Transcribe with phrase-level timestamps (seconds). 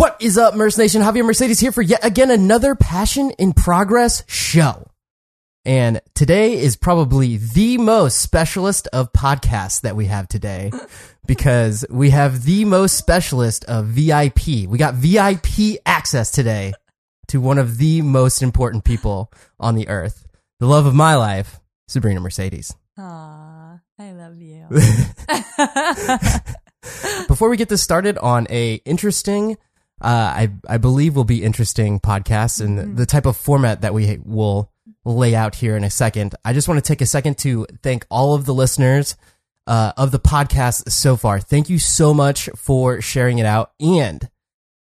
[0.00, 1.02] What is up, Merce Nation?
[1.02, 4.88] Javier Mercedes here for yet again another Passion in Progress show.
[5.66, 10.72] And today is probably the most specialist of podcasts that we have today
[11.26, 14.66] because we have the most specialist of VIP.
[14.66, 16.72] We got VIP access today
[17.28, 20.26] to one of the most important people on the earth,
[20.60, 22.74] the love of my life, Sabrina Mercedes.
[22.96, 24.66] Aw, I love you.
[27.28, 29.58] Before we get this started on a interesting,
[30.00, 34.18] uh, I I believe will be interesting podcasts and the type of format that we
[34.24, 34.72] will
[35.04, 36.34] lay out here in a second.
[36.44, 39.16] I just want to take a second to thank all of the listeners
[39.66, 41.40] uh, of the podcast so far.
[41.40, 43.72] Thank you so much for sharing it out.
[43.80, 44.28] And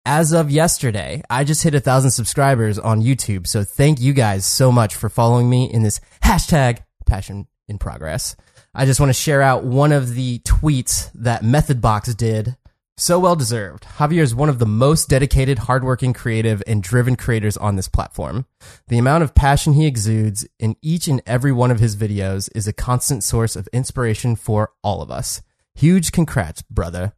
[0.07, 3.47] as of yesterday, I just hit a thousand subscribers on YouTube.
[3.47, 8.37] So thank you guys so much for following me in this hashtag passion in progress.
[8.75, 12.57] I just want to share out one of the tweets that MethodBox did.
[12.97, 13.85] So well deserved.
[13.99, 18.47] Javier is one of the most dedicated, hardworking, creative, and driven creators on this platform.
[18.87, 22.69] The amount of passion he exudes in each and every one of his videos is
[22.69, 25.43] a constant source of inspiration for all of us.
[25.75, 27.15] Huge congrats, brother.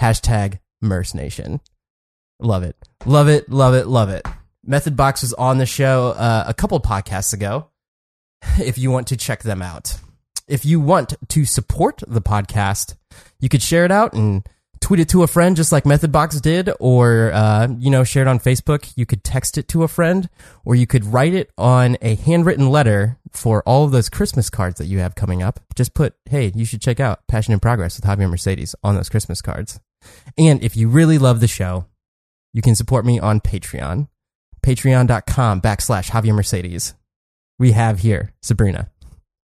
[0.00, 1.60] Hashtag Merce Nation.
[2.40, 2.76] Love it.
[3.06, 3.48] Love it.
[3.48, 3.86] Love it.
[3.86, 4.26] Love it.
[4.64, 7.68] Method Box was on the show uh, a couple podcasts ago.
[8.60, 9.96] If you want to check them out,
[10.48, 12.96] if you want to support the podcast,
[13.38, 14.44] you could share it out and
[14.82, 18.22] tweet it to a friend, just like Method Box did, or uh, you know, share
[18.22, 18.92] it on Facebook.
[18.96, 20.28] You could text it to a friend,
[20.64, 24.78] or you could write it on a handwritten letter for all of those Christmas cards
[24.78, 25.60] that you have coming up.
[25.74, 29.08] Just put, "Hey, you should check out Passion in Progress with Javier Mercedes" on those
[29.08, 29.80] Christmas cards.
[30.36, 31.86] And if you really love the show,
[32.52, 34.08] you can support me on Patreon.
[34.62, 36.94] Patreon.com backslash Javier Mercedes.
[37.58, 38.90] We have here Sabrina.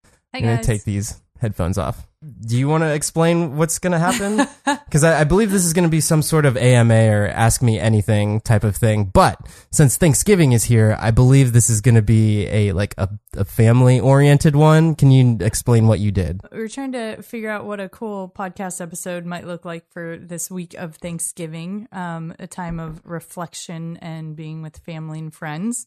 [0.04, 2.06] Hi I'm going to take these headphones off.
[2.40, 4.46] Do you want to explain what's going to happen?
[4.88, 7.60] Because I, I believe this is going to be some sort of AMA or Ask
[7.60, 9.04] Me Anything type of thing.
[9.04, 9.38] But
[9.70, 13.44] since Thanksgiving is here, I believe this is going to be a like a, a
[13.44, 14.94] family oriented one.
[14.94, 16.40] Can you explain what you did?
[16.52, 20.16] we were trying to figure out what a cool podcast episode might look like for
[20.16, 25.86] this week of Thanksgiving, um, a time of reflection and being with family and friends.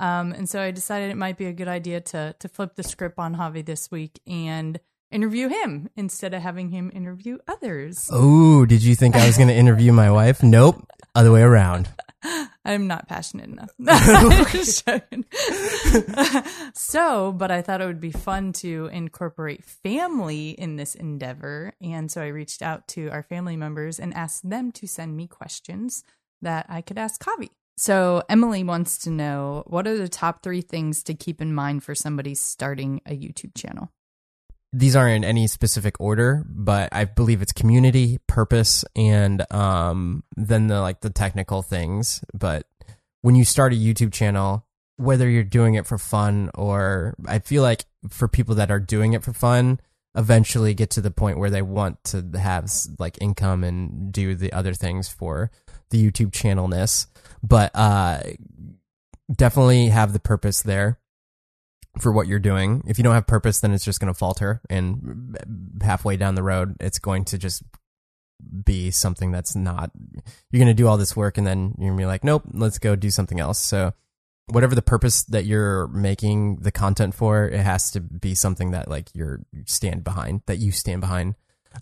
[0.00, 2.82] Um, and so I decided it might be a good idea to to flip the
[2.82, 8.08] script on Javi this week and interview him instead of having him interview others.
[8.10, 10.42] Oh, did you think I was going to interview my wife?
[10.50, 10.86] Nope.
[11.14, 11.88] Other way around.
[12.64, 13.70] I'm not passionate enough.
[16.74, 21.72] So, but I thought it would be fun to incorporate family in this endeavor.
[21.80, 25.26] And so I reached out to our family members and asked them to send me
[25.26, 26.04] questions
[26.42, 27.50] that I could ask Javi.
[27.76, 31.82] So, Emily wants to know what are the top three things to keep in mind
[31.82, 33.90] for somebody starting a YouTube channel?
[34.72, 40.68] These aren't in any specific order, but I believe it's community, purpose, and um, then
[40.68, 42.22] the like the technical things.
[42.32, 42.66] But
[43.22, 44.64] when you start a YouTube channel,
[44.96, 49.14] whether you're doing it for fun or I feel like for people that are doing
[49.14, 49.80] it for fun,
[50.14, 54.52] eventually get to the point where they want to have like income and do the
[54.52, 55.50] other things for
[55.90, 57.08] the YouTube channelness.
[57.42, 58.20] But uh,
[59.34, 60.99] definitely have the purpose there
[61.98, 62.82] for what you're doing.
[62.86, 65.36] If you don't have purpose, then it's just going to falter, and
[65.82, 67.62] halfway down the road, it's going to just
[68.64, 69.90] be something that's not.
[70.50, 72.44] You're going to do all this work, and then you're going to be like, nope,
[72.52, 73.58] let's go do something else.
[73.58, 73.92] So,
[74.46, 78.88] whatever the purpose that you're making the content for, it has to be something that
[78.88, 81.34] like you're you stand behind, that you stand behind.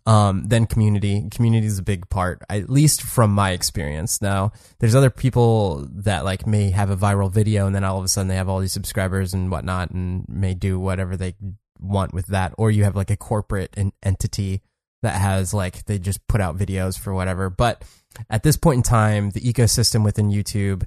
[0.07, 1.29] Um, then community.
[1.31, 4.21] Community is a big part, at least from my experience.
[4.21, 8.05] Now, there's other people that like may have a viral video and then all of
[8.05, 11.35] a sudden they have all these subscribers and whatnot and may do whatever they
[11.81, 12.55] want with that.
[12.59, 14.63] Or you have like a corporate en- entity
[15.03, 17.49] that has like, they just put out videos for whatever.
[17.51, 17.85] But
[18.29, 20.85] at this point in time, the ecosystem within YouTube,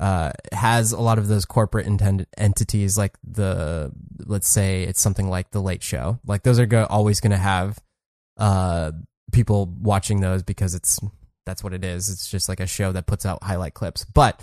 [0.00, 3.92] uh, has a lot of those corporate intended entities like the,
[4.26, 6.18] let's say it's something like the late show.
[6.26, 7.78] Like those are go- always going to have
[8.36, 8.92] uh
[9.32, 11.00] people watching those because it's
[11.46, 12.08] that's what it is.
[12.08, 14.04] It's just like a show that puts out highlight clips.
[14.04, 14.40] But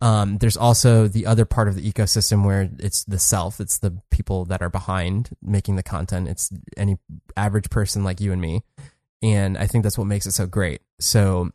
[0.00, 3.60] um there's also the other part of the ecosystem where it's the self.
[3.60, 6.28] It's the people that are behind making the content.
[6.28, 6.98] It's any
[7.36, 8.62] average person like you and me.
[9.22, 10.82] And i think that's what makes it so great.
[11.00, 11.50] So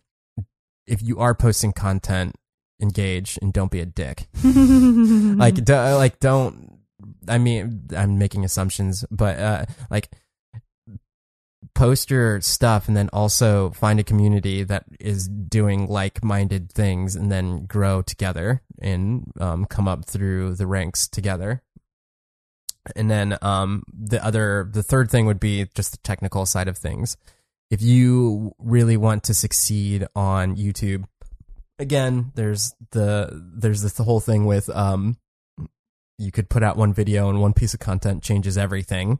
[0.87, 2.35] if you are posting content
[2.81, 4.27] engage and don't be a dick.
[4.43, 6.79] Like do, like don't
[7.27, 10.11] i mean i'm making assumptions but uh like
[11.81, 17.31] post your stuff and then also find a community that is doing like-minded things and
[17.31, 21.61] then grow together and um, come up through the ranks together
[22.95, 26.77] and then um, the other the third thing would be just the technical side of
[26.77, 27.17] things
[27.69, 31.05] if you really want to succeed on youtube
[31.81, 35.17] again, there's the there's this whole thing with um,
[36.17, 39.19] you could put out one video and one piece of content changes everything.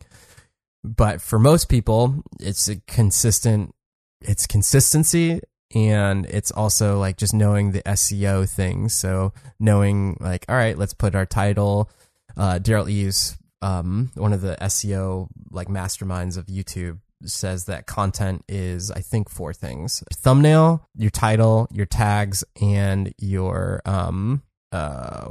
[0.83, 3.73] But for most people, it's a consistent,
[4.21, 5.41] it's consistency
[5.73, 8.93] and it's also like just knowing the SEO things.
[8.93, 11.89] So knowing like, all right, let's put our title.
[12.35, 18.43] Uh, Derral Eves, um, one of the SEO like masterminds of YouTube, says that content
[18.47, 25.27] is, I think, four things: thumbnail, your title, your tags, and your um uh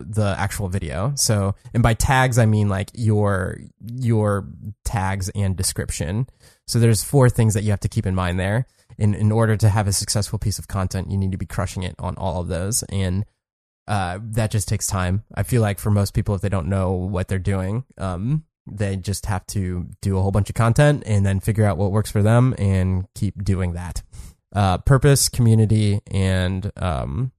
[0.00, 1.12] the actual video.
[1.16, 4.48] So, and by tags I mean like your your
[4.84, 6.26] tags and description.
[6.66, 8.66] So there's four things that you have to keep in mind there.
[8.98, 11.82] In in order to have a successful piece of content, you need to be crushing
[11.82, 13.24] it on all of those and
[13.88, 15.24] uh, that just takes time.
[15.34, 18.96] I feel like for most people, if they don't know what they're doing, um, they
[18.96, 22.10] just have to do a whole bunch of content and then figure out what works
[22.10, 24.02] for them and keep doing that.
[24.54, 27.32] Uh, purpose, community, and um,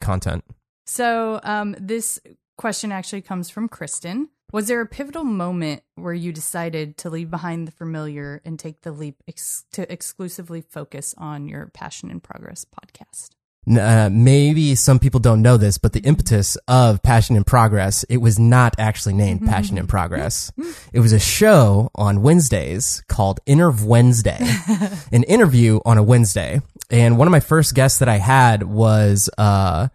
[0.00, 0.44] content.
[0.86, 2.20] So um, this
[2.56, 4.28] question actually comes from Kristen.
[4.52, 8.82] Was there a pivotal moment where you decided to leave behind the familiar and take
[8.82, 13.30] the leap ex- to exclusively focus on your Passion in Progress podcast?
[13.68, 18.18] Uh, maybe some people don't know this, but the impetus of Passion in Progress, it
[18.18, 20.52] was not actually named Passion in Progress.
[20.92, 24.38] It was a show on Wednesdays called Interv Wednesday,
[25.12, 26.60] an interview on a Wednesday.
[26.90, 29.88] And one of my first guests that I had was, uh,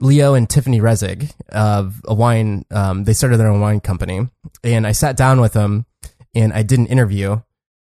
[0.00, 4.28] Leo and Tiffany Rezig of a wine, um, they started their own wine company.
[4.62, 5.86] And I sat down with them
[6.34, 7.40] and I did an interview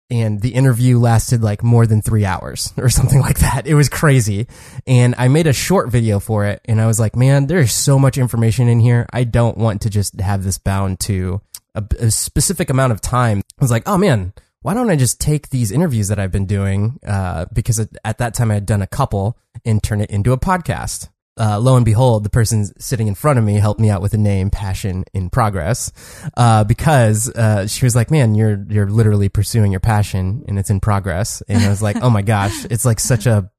[0.09, 3.67] and the interview lasted like more than three hours or something like that.
[3.67, 4.47] It was crazy.
[4.87, 7.99] And I made a short video for it and I was like, man, there's so
[7.99, 9.07] much information in here.
[9.13, 11.41] I don't want to just have this bound to
[11.75, 13.43] a, a specific amount of time.
[13.61, 14.33] I was like, oh man,
[14.63, 18.19] why don't I just take these interviews that I've been doing, uh, because at, at
[18.19, 21.77] that time I had done a couple and turn it into a podcast uh, lo
[21.77, 24.51] and behold, the person sitting in front of me helped me out with the name
[24.51, 25.93] Passion in Progress,
[26.37, 30.71] uh, because, uh, she was like, man, you're, you're literally pursuing your passion and it's
[30.71, 31.43] in progress.
[31.49, 33.51] And I was like, oh my gosh, it's like such a,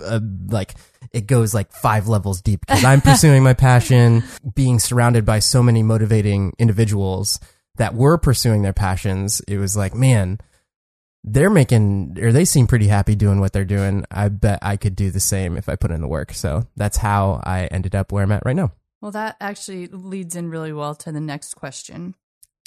[0.00, 0.74] a like,
[1.12, 4.22] it goes like five levels deep because I'm pursuing my passion,
[4.54, 7.40] being surrounded by so many motivating individuals
[7.76, 9.40] that were pursuing their passions.
[9.48, 10.38] It was like, man,
[11.24, 14.04] they're making or they seem pretty happy doing what they're doing.
[14.10, 16.34] I bet I could do the same if I put in the work.
[16.34, 18.72] So that's how I ended up where I'm at right now.
[19.00, 22.14] Well, that actually leads in really well to the next question.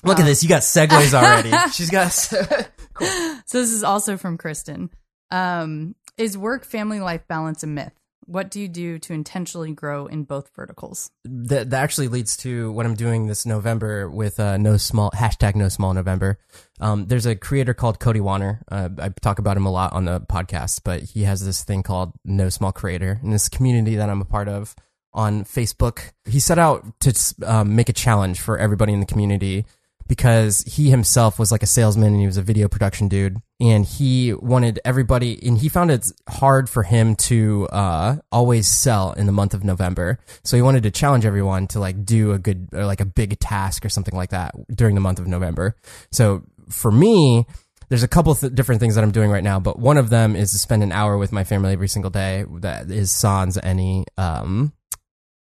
[0.03, 0.43] Look um, at this.
[0.43, 1.51] You got segues already.
[1.73, 2.11] She's got
[2.93, 3.07] cool.
[3.45, 4.89] So this is also from Kristen.
[5.31, 7.93] Um, is work family life balance a myth?
[8.27, 11.11] What do you do to intentionally grow in both verticals?
[11.23, 15.55] That, that actually leads to what I'm doing this November with uh, no small hashtag
[15.55, 16.37] no small November.
[16.81, 18.61] Um, there's a creator called Cody Wanner.
[18.69, 21.83] Uh, I talk about him a lot on the podcast, but he has this thing
[21.83, 24.75] called No Small Creator, and this community that I'm a part of
[25.13, 26.11] on Facebook.
[26.25, 29.65] He set out to um, make a challenge for everybody in the community
[30.07, 33.37] because he himself was like a salesman and he was a video production dude.
[33.59, 39.13] And he wanted everybody and he found it hard for him to uh, always sell
[39.13, 40.19] in the month of november.
[40.43, 43.39] So he wanted to challenge everyone to like do a good or like a big
[43.39, 45.75] task or something like that during the month of november.
[46.11, 47.45] So for me
[47.89, 50.35] there's a couple th different things that I'm doing right now, but one of them
[50.35, 52.45] is to spend an hour with my family every single day.
[52.59, 54.73] That is sans any um,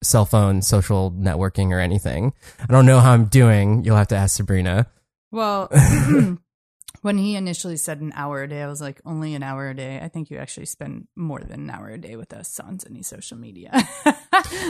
[0.02, 2.32] cell phone social networking or anything.
[2.60, 3.84] I don't know how I'm doing.
[3.84, 4.86] You'll have to ask Sabrina.
[5.30, 5.68] Well,
[7.02, 9.74] when he initially said an hour a day, I was like, only an hour a
[9.74, 10.00] day.
[10.02, 13.02] I think you actually spend more than an hour a day with us on any
[13.02, 13.70] social media.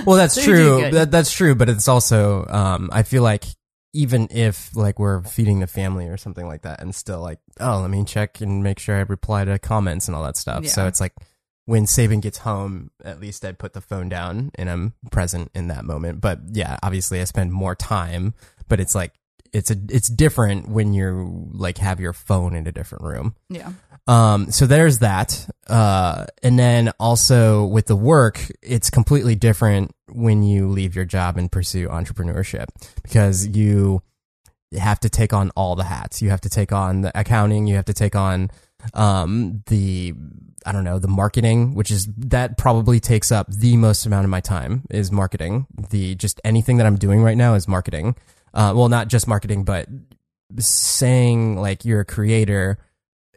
[0.06, 0.90] well, that's so true.
[0.90, 3.44] That, that's true, but it's also, um, I feel like
[3.94, 7.80] even if like we're feeding the family or something like that and still like, oh,
[7.80, 10.64] let me check and make sure I reply to comments and all that stuff.
[10.64, 10.70] Yeah.
[10.70, 11.14] So it's like,
[11.68, 15.68] when Saban gets home, at least I put the phone down and I'm present in
[15.68, 16.18] that moment.
[16.18, 18.32] But yeah, obviously I spend more time,
[18.68, 19.12] but it's like,
[19.52, 23.34] it's a, it's different when you're like have your phone in a different room.
[23.50, 23.72] Yeah.
[24.06, 25.46] Um, so there's that.
[25.66, 31.36] Uh, and then also with the work, it's completely different when you leave your job
[31.36, 32.68] and pursue entrepreneurship
[33.02, 34.00] because you
[34.78, 36.22] have to take on all the hats.
[36.22, 37.66] You have to take on the accounting.
[37.66, 38.50] You have to take on,
[38.94, 40.14] um, the
[40.66, 44.30] I don't know, the marketing, which is that probably takes up the most amount of
[44.30, 45.66] my time is marketing.
[45.90, 48.16] The just anything that I'm doing right now is marketing.
[48.52, 49.88] Uh, well, not just marketing, but
[50.58, 52.78] saying like you're a creator,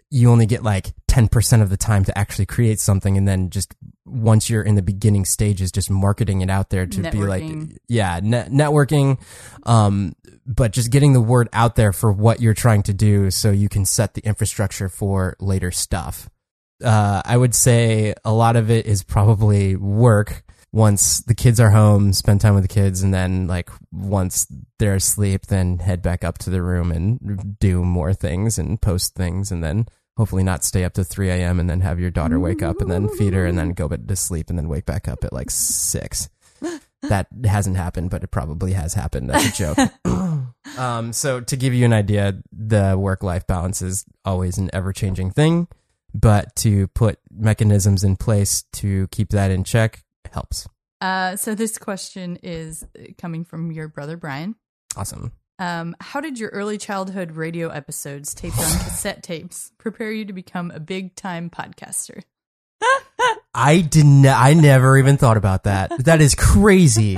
[0.10, 3.18] you only get like 10% of the time to actually create something.
[3.18, 7.02] And then just once you're in the beginning stages, just marketing it out there to
[7.02, 7.12] networking.
[7.12, 9.20] be like, yeah, networking.
[9.64, 10.16] Um,
[10.46, 13.70] but just getting the word out there for what you're trying to do so you
[13.70, 16.30] can set the infrastructure for later stuff.
[16.84, 20.44] uh, I would say a lot of it is probably work.
[20.74, 24.48] Once the kids are home, spend time with the kids, and then like once
[24.80, 29.14] they're asleep, then head back up to the room and do more things and post
[29.14, 29.86] things, and then
[30.22, 31.60] hopefully not stay up to 3 a.m.
[31.60, 34.16] and then have your daughter wake up and then feed her and then go to
[34.16, 36.30] sleep and then wake back up at like six.
[37.02, 39.32] That hasn't happened, but it probably has happened.
[39.32, 39.78] That's a joke.
[40.78, 44.94] um, so to give you an idea, the work life balance is always an ever
[44.94, 45.68] changing thing,
[46.14, 50.68] but to put mechanisms in place to keep that in check helps.
[51.02, 52.86] Uh, so this question is
[53.18, 54.54] coming from your brother Brian.
[54.96, 55.32] Awesome.
[55.62, 60.34] Um, how did your early childhood radio episodes taped on cassette tapes prepare you to
[60.34, 62.24] become a big time podcaster?
[63.54, 64.26] I didn't.
[64.26, 65.92] I never even thought about that.
[66.06, 67.16] That is crazy.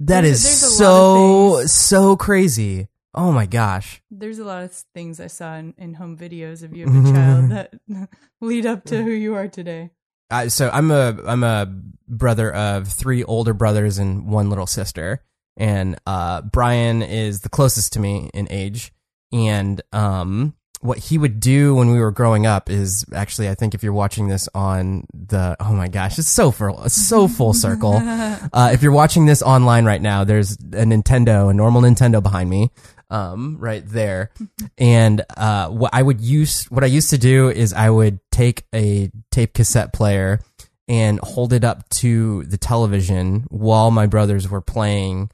[0.00, 2.88] That There's- is there's a lot of so so crazy.
[3.14, 4.02] Oh my gosh.
[4.10, 7.12] There's a lot of things I saw in, in home videos of you as a
[7.12, 7.74] child that
[8.40, 9.90] lead up to who you are today.
[10.30, 11.66] Uh, so I'm a I'm a
[12.08, 15.22] brother of three older brothers and one little sister,
[15.56, 18.92] and uh, Brian is the closest to me in age.
[19.32, 23.74] And um, what he would do when we were growing up is actually, I think
[23.74, 27.54] if you're watching this on the oh my gosh, it's so full, it's so full
[27.54, 28.02] circle.
[28.52, 32.48] Uh, if you're watching this online right now, there's a Nintendo, a normal Nintendo behind
[32.50, 32.70] me,
[33.10, 34.30] um, right there.
[34.76, 38.64] And uh, what I would use, what I used to do is I would take
[38.74, 40.40] a tape cassette player
[40.86, 45.30] and hold it up to the television while my brothers were playing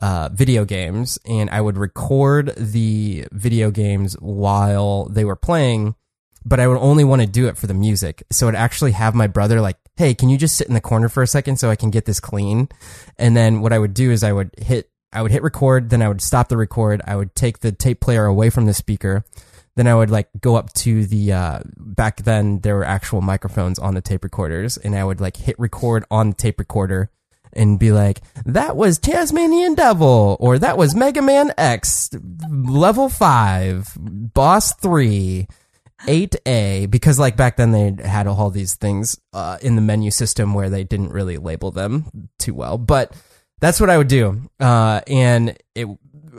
[0.00, 5.94] uh, video games, and I would record the video games while they were playing.
[6.42, 8.22] But I would only want to do it for the music.
[8.32, 11.10] So I'd actually have my brother like, "Hey, can you just sit in the corner
[11.10, 12.70] for a second so I can get this clean?"
[13.18, 16.02] And then what I would do is I would hit I would hit record, then
[16.02, 17.02] I would stop the record.
[17.06, 19.24] I would take the tape player away from the speaker.
[19.76, 23.78] Then I would like go up to the uh back then there were actual microphones
[23.78, 27.10] on the tape recorders and I would like hit record on the tape recorder
[27.52, 32.10] and be like, that was Tasmanian Devil, or that was Mega Man X,
[32.48, 35.46] level five, boss three,
[36.06, 40.54] 8A, because like back then they had all these things uh, in the menu system
[40.54, 42.78] where they didn't really label them too well.
[42.78, 43.14] But
[43.60, 44.40] that's what I would do.
[44.58, 45.86] Uh, and it,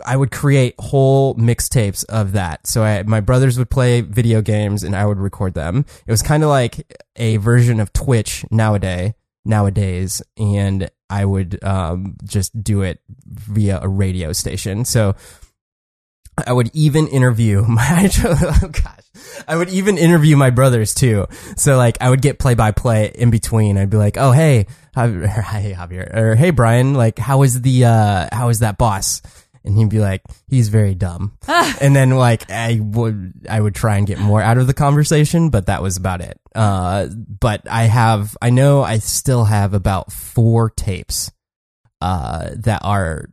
[0.05, 2.65] I would create whole mixtapes of that.
[2.67, 5.85] So I, my brothers would play video games and I would record them.
[6.07, 9.13] It was kind of like a version of Twitch nowadays,
[9.45, 10.21] nowadays.
[10.38, 14.86] And I would, um, just do it via a radio station.
[14.86, 15.15] So
[16.48, 21.27] I would even interview my, oh gosh, I would even interview my brothers too.
[21.57, 23.77] So like I would get play by play in between.
[23.77, 28.29] I'd be like, oh, hey, hey, Javier, or hey, Brian, like, how is the, uh,
[28.31, 29.21] how is that boss?
[29.63, 31.37] And he'd be like, he's very dumb.
[31.47, 35.49] and then like I would, I would try and get more out of the conversation,
[35.49, 36.39] but that was about it.
[36.55, 41.31] Uh, but I have, I know I still have about four tapes,
[42.01, 43.25] uh, that are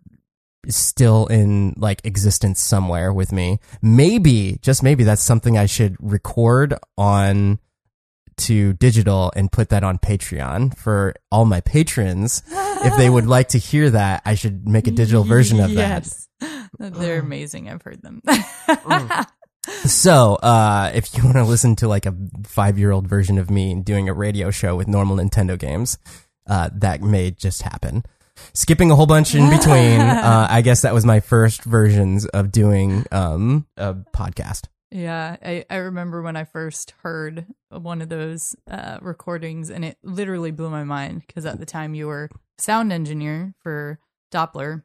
[0.69, 3.59] still in like existence somewhere with me.
[3.81, 7.59] Maybe, just maybe that's something I should record on
[8.39, 12.43] to digital and put that on Patreon for all my patrons.
[12.51, 16.05] if they would like to hear that, I should make a digital version of that.
[16.05, 16.29] yes.
[16.79, 17.69] They're amazing.
[17.69, 18.23] I've heard them.
[19.85, 22.15] So, uh, if you want to listen to like a
[22.45, 25.99] five year old version of me doing a radio show with normal Nintendo games,
[26.47, 28.03] uh, that may just happen.
[28.55, 32.51] Skipping a whole bunch in between, uh, I guess that was my first versions of
[32.51, 34.65] doing, um, a podcast.
[34.91, 39.99] Yeah, I, I remember when I first heard one of those uh, recordings, and it
[40.03, 43.99] literally blew my mind because at the time you were sound engineer for
[44.33, 44.83] Doppler,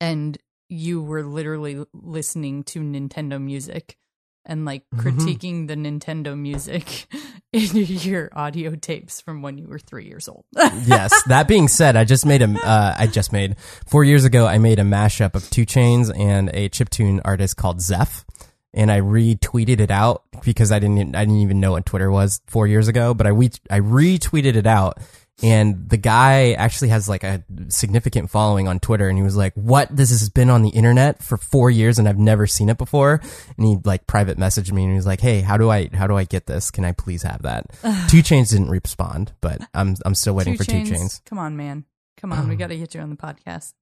[0.00, 0.36] and
[0.68, 3.96] you were literally listening to Nintendo music
[4.44, 5.00] and like Mhm.
[5.02, 7.06] critiquing the Nintendo music
[7.52, 10.44] in your audio tapes from when you were three years old.
[10.56, 11.22] yes.
[11.24, 13.56] That being said, I just made a, uh, I just made
[13.86, 14.46] four years ago.
[14.46, 18.24] I made a mashup of 2 Chainz and a chiptune artist called Zeph,
[18.72, 22.40] and I retweeted it out because I didn't, I didn't even know what Twitter was
[22.46, 23.14] four years ago.
[23.14, 24.98] But I we, I retweeted it out,
[25.42, 29.54] and the guy actually has like a significant following on Twitter, and he was like,
[29.54, 29.94] "What?
[29.94, 33.20] This has been on the internet for four years, and I've never seen it before."
[33.56, 36.06] And he like private messaged me, and he was like, "Hey, how do I, how
[36.06, 36.70] do I get this?
[36.70, 40.64] Can I please have that?" 2 Chainz didn't respond, but I'm, I'm still waiting for
[40.64, 41.24] 2 Chainz.
[41.24, 41.84] Come on, man.
[42.18, 43.72] Come on, we got to get you on the podcast.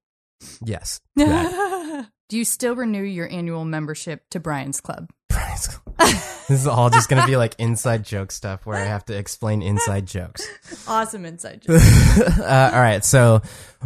[0.65, 1.01] Yes.
[2.29, 5.09] Do you still renew your annual membership to Brian's Club?
[5.31, 9.17] this is all just going to be like inside joke stuff where I have to
[9.17, 10.47] explain inside jokes.
[10.87, 11.81] Awesome inside joke.
[12.39, 13.03] uh, all right.
[13.03, 13.41] So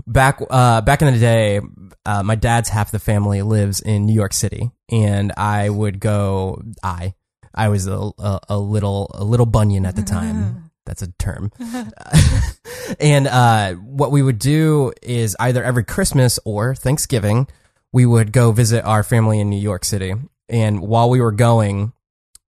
[0.06, 1.60] back, uh, back in the day,
[2.04, 6.62] uh, my dad's half the family lives in New York City and I would go,
[6.82, 7.14] I,
[7.54, 10.70] I was a, a, a little a little bunion at the time.
[10.84, 11.52] That's a term.
[12.98, 17.46] and uh, what we would do is either every Christmas or Thanksgiving,
[17.92, 20.14] we would go visit our family in New York City.
[20.48, 21.92] And while we were going,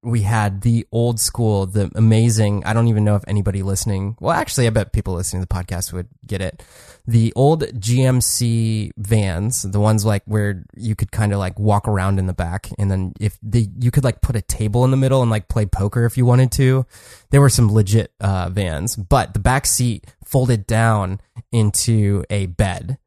[0.05, 2.63] we had the old school, the amazing.
[2.65, 4.17] I don't even know if anybody listening.
[4.21, 6.63] Well, actually, I bet people listening to the podcast would get it.
[7.07, 12.19] The old GMC vans, the ones like where you could kind of like walk around
[12.19, 14.97] in the back, and then if the you could like put a table in the
[14.97, 16.87] middle and like play poker if you wanted to.
[17.31, 21.21] There were some legit uh, vans, but the back seat folded down
[21.51, 22.99] into a bed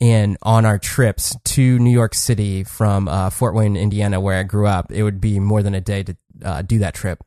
[0.00, 4.44] and on our trips to New York City from uh, Fort Wayne, Indiana, where I
[4.44, 7.22] grew up, it would be more than a day to uh, do that trip.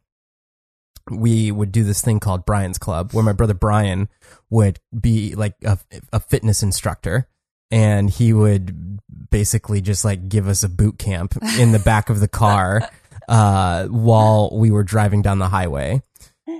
[1.11, 4.09] We would do this thing called Brian's Club, where my brother Brian
[4.49, 5.77] would be like a,
[6.11, 7.27] a fitness instructor,
[7.69, 8.99] and he would
[9.29, 12.89] basically just like give us a boot camp in the back of the car
[13.27, 16.01] uh, while we were driving down the highway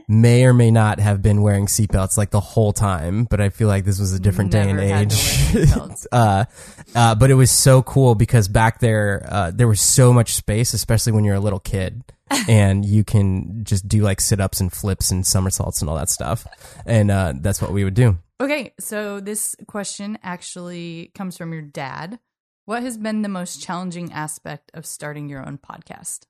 [0.08, 3.68] may or may not have been wearing seatbelts like the whole time, but I feel
[3.68, 6.06] like this was a different day and Never to wear age.
[6.12, 6.46] uh,
[6.96, 10.74] uh, but it was so cool because back there, uh, there was so much space,
[10.74, 12.04] especially when you're a little kid.
[12.48, 16.10] and you can just do like sit ups and flips and somersaults and all that
[16.10, 16.48] stuff.
[16.86, 18.18] And uh, that's what we would do.
[18.42, 22.20] Okay, so this question actually comes from your dad.
[22.66, 26.22] What has been the most challenging aspect of starting your own podcast?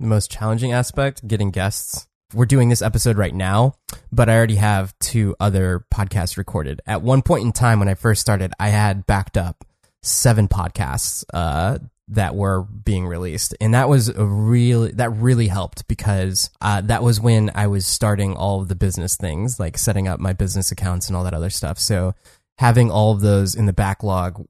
[0.00, 2.08] The most challenging aspect, getting guests.
[2.34, 3.76] We're doing this episode right now,
[4.10, 6.80] but I already have two other podcasts recorded.
[6.84, 9.64] At one point in time, when I first started, I had backed up
[10.02, 15.86] seven podcasts uh, that were being released, and that was a really that really helped
[15.86, 20.08] because uh, that was when I was starting all of the business things, like setting
[20.08, 21.78] up my business accounts and all that other stuff.
[21.78, 22.14] So
[22.58, 24.44] having all of those in the backlog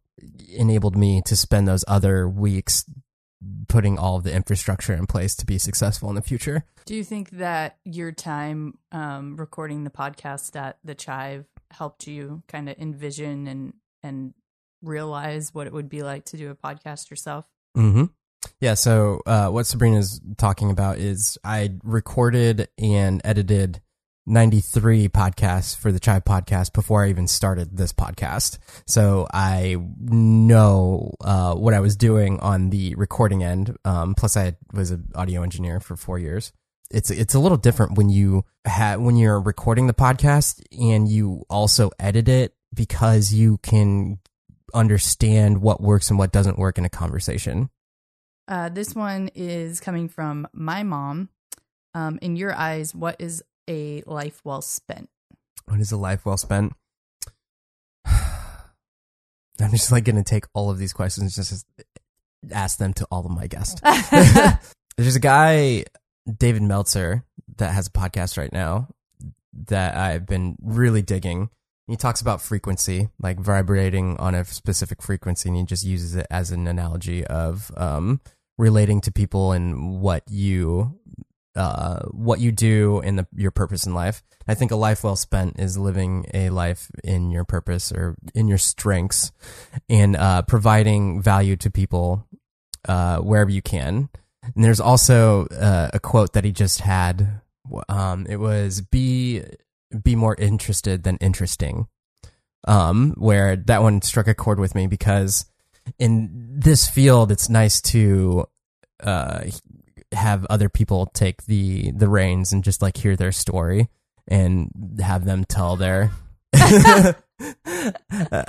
[0.56, 2.84] enabled me to spend those other weeks
[3.68, 6.64] putting all of the infrastructure in place to be successful in the future.
[6.84, 12.42] Do you think that your time um, recording the podcast at the Chive helped you
[12.48, 14.34] kind of envision and and
[14.82, 17.46] realize what it would be like to do a podcast yourself?
[17.76, 18.04] Mm-hmm.
[18.60, 18.74] Yeah.
[18.74, 23.80] So, uh, what Sabrina's talking about is I recorded and edited
[24.26, 28.58] 93 podcasts for the Chive podcast before I even started this podcast.
[28.86, 33.76] So I know, uh, what I was doing on the recording end.
[33.84, 36.52] Um, plus I was an audio engineer for four years.
[36.90, 41.44] It's, it's a little different when you have, when you're recording the podcast and you
[41.50, 44.18] also edit it because you can
[44.72, 47.68] understand what works and what doesn't work in a conversation.
[48.48, 51.28] Uh, this one is coming from my mom.
[51.94, 55.08] Um, in your eyes, what is a life well spent?
[55.66, 56.72] What is a life well spent?
[58.06, 61.66] I'm just like going to take all of these questions, and just
[62.52, 63.80] ask them to all of my guests.
[64.96, 65.84] There's a guy,
[66.38, 67.24] David Meltzer,
[67.56, 68.88] that has a podcast right now
[69.66, 71.50] that I've been really digging.
[71.86, 76.26] He talks about frequency, like vibrating on a specific frequency, and he just uses it
[76.30, 78.20] as an analogy of um,
[78.56, 80.98] relating to people and what you
[81.56, 84.22] uh, what you do and the, your purpose in life.
[84.46, 88.48] I think a life well spent is living a life in your purpose or in
[88.48, 89.32] your strengths
[89.88, 92.26] and uh, providing value to people
[92.86, 94.08] uh, wherever you can.
[94.42, 97.40] And there's also uh, a quote that he just had.
[97.88, 99.42] Um, it was be
[100.02, 101.86] be more interested than interesting.
[102.66, 105.44] Um, where that one struck a chord with me because
[105.98, 108.46] in this field, it's nice to
[109.02, 109.44] uh,
[110.14, 113.88] have other people take the the reins and just like hear their story
[114.28, 116.10] and have them tell their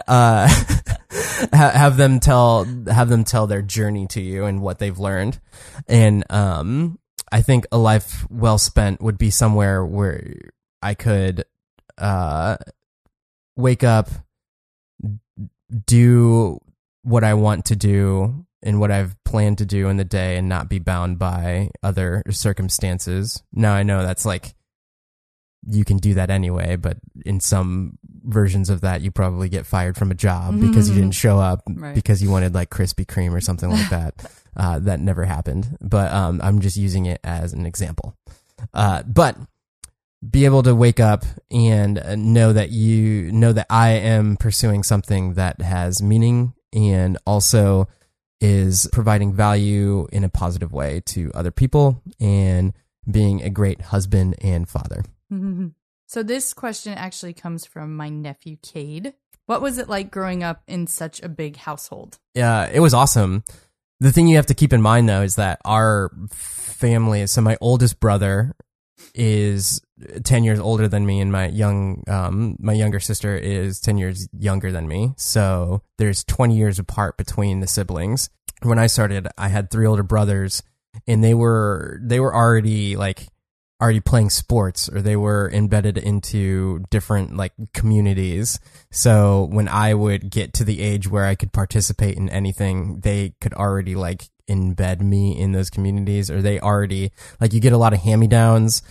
[0.07, 0.47] uh
[1.53, 5.39] have them tell have them tell their journey to you and what they've learned.
[5.87, 6.99] And um
[7.31, 10.35] i think a life well spent would be somewhere where
[10.81, 11.43] i could
[11.97, 12.55] uh
[13.55, 14.09] wake up
[15.85, 16.59] do
[17.01, 20.49] what i want to do and what I've planned to do in the day and
[20.49, 23.43] not be bound by other circumstances.
[23.53, 24.55] Now I know that's like
[25.67, 29.97] you can do that anyway, but in some versions of that you probably get fired
[29.97, 31.95] from a job because you didn't show up Right.
[31.95, 34.13] because you wanted like Krispy Kreme or something like that.
[34.57, 38.15] Uh, that never happened, but um, I'm just using it as an example.
[38.73, 39.35] Uh, but
[40.31, 44.81] be able to wake up and uh, know that you know that I am pursuing
[44.83, 47.89] something that has meaning and also
[48.45, 52.73] is providing value in a positive way to other people and
[53.09, 55.03] being a great husband and father.
[55.33, 55.69] Mm-hmm.
[56.05, 59.15] so this question actually comes from my nephew Cade.
[59.47, 62.19] What was it like growing up in such a big household?
[62.35, 63.43] Yeah, it was awesome.
[63.99, 67.57] The thing you have to keep in mind though is that our family, so my
[67.59, 68.55] oldest brother
[69.15, 69.81] is
[70.23, 74.27] 10 years older than me and my young um my younger sister is 10 years
[74.37, 75.13] younger than me.
[75.17, 78.29] So there's 20 years apart between the siblings.
[78.61, 80.63] When I started, I had three older brothers
[81.07, 83.27] and they were they were already like
[83.81, 88.59] already playing sports or they were embedded into different like communities.
[88.91, 93.33] So when I would get to the age where I could participate in anything, they
[93.41, 97.77] could already like embed me in those communities or they already like you get a
[97.77, 98.83] lot of hand-me-downs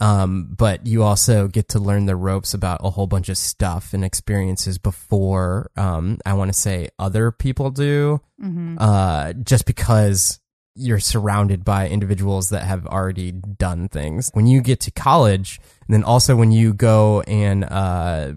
[0.00, 3.92] um, but you also get to learn the ropes about a whole bunch of stuff
[3.92, 8.76] and experiences before um, I want to say other people do Mm-hmm.
[8.78, 10.40] uh, just because
[10.74, 14.30] you're surrounded by individuals that have already done things.
[14.32, 18.32] When you get to college, and then also when you go and uh,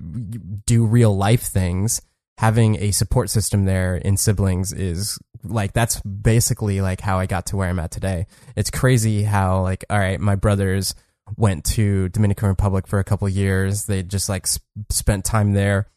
[0.65, 2.01] do real life things,
[2.37, 7.45] having a support system there in siblings is like that's basically like how I got
[7.47, 8.25] to where I'm at today.
[8.57, 10.95] It's crazy how like all right, my brothers
[11.37, 13.85] went to Dominican Republic for a couple of years.
[13.85, 15.87] They just like sp- spent time there,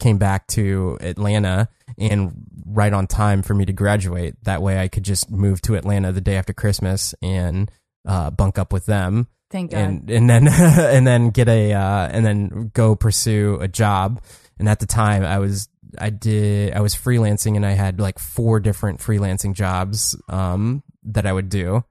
[0.00, 2.32] came back to Atlanta and
[2.66, 4.34] right on time for me to graduate.
[4.44, 7.70] That way I could just move to Atlanta the day after Christmas and
[8.06, 9.78] uh, bunk up with them Thank God.
[9.78, 14.20] and and then and then get a uh, and then go pursue a job.
[14.58, 18.18] And at the time, I was I did I was freelancing and I had like
[18.18, 21.84] four different freelancing jobs um, that I would do.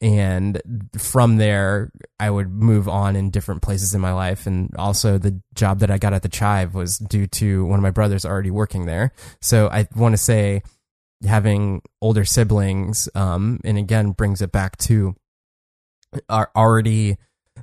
[0.00, 0.60] And
[0.98, 4.46] from there, I would move on in different places in my life.
[4.46, 7.82] And also, the job that I got at the Chive was due to one of
[7.82, 9.12] my brothers already working there.
[9.40, 10.62] So I want to say
[11.26, 15.14] having older siblings, um, and again, brings it back to
[16.28, 17.16] are already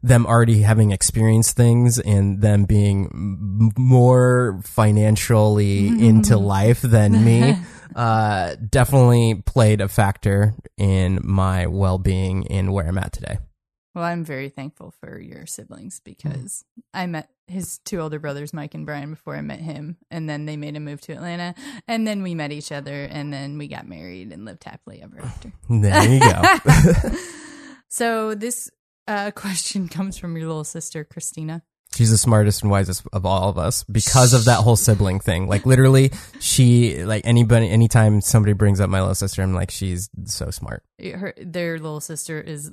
[0.03, 7.55] them already having experienced things and them being more financially into life than me
[7.95, 13.37] uh definitely played a factor in my well-being and where I'm at today.
[13.93, 18.73] Well, I'm very thankful for your siblings because I met his two older brothers, Mike
[18.73, 19.97] and Brian, before I met him.
[20.09, 21.55] And then they made a move to Atlanta.
[21.89, 23.03] And then we met each other.
[23.03, 25.51] And then we got married and lived happily ever after.
[25.69, 27.17] There you go.
[27.91, 28.71] So this
[29.07, 31.61] uh, question comes from your little sister, Christina.
[31.95, 35.47] She's the smartest and wisest of all of us because of that whole sibling thing.
[35.47, 40.09] Like literally, she like anybody anytime somebody brings up my little sister, I'm like, she's
[40.25, 40.83] so smart.
[41.01, 42.71] Her, their little sister is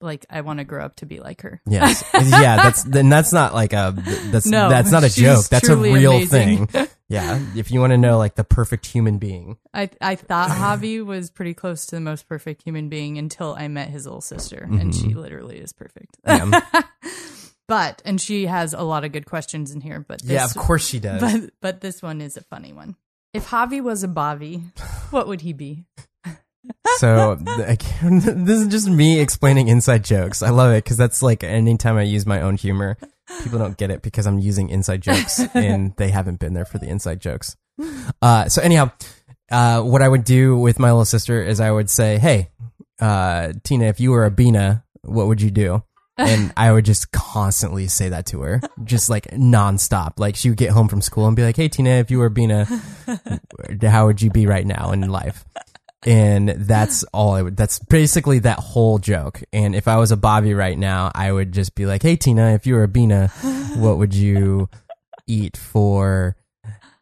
[0.00, 1.60] like, I want to grow up to be like her.
[1.66, 2.56] Yes, yeah.
[2.56, 3.94] That's then that's not like a
[4.30, 5.46] that's No, that's not a joke.
[5.46, 6.66] That's a real amazing.
[6.66, 6.88] thing.
[7.10, 11.02] Yeah, if you want to know like the perfect human being, I I thought Javi
[11.02, 14.68] was pretty close to the most perfect human being until I met his little sister,
[14.70, 15.18] and she mm-hmm.
[15.18, 16.18] literally is perfect.
[16.26, 16.60] Yeah.
[17.68, 20.04] but and she has a lot of good questions in here.
[20.06, 21.20] But this, yeah, of course she does.
[21.20, 22.96] But but this one is a funny one.
[23.34, 24.62] If Javi was a Bavi,
[25.10, 25.84] what would he be?
[26.96, 30.42] so th- this is just me explaining inside jokes.
[30.42, 32.96] I love it because that's like anytime I use my own humor,
[33.42, 36.78] people don't get it because I'm using inside jokes and they haven't been there for
[36.78, 37.56] the inside jokes.
[38.20, 38.90] Uh, so anyhow,
[39.50, 42.48] uh, what I would do with my little sister is I would say, "Hey,
[42.98, 45.84] uh, Tina, if you were a Bina, what would you do?"
[46.18, 50.18] And I would just constantly say that to her, just like nonstop.
[50.18, 52.28] Like she would get home from school and be like, "Hey, Tina, if you were
[52.28, 52.66] Bina,
[53.82, 55.44] how would you be right now in life?"
[56.06, 57.56] and that's all I would.
[57.56, 59.42] That's basically that whole joke.
[59.52, 62.52] And if I was a Bobby right now, I would just be like, "Hey Tina,
[62.52, 63.28] if you were a Bina,
[63.76, 64.68] what would you
[65.26, 66.36] eat for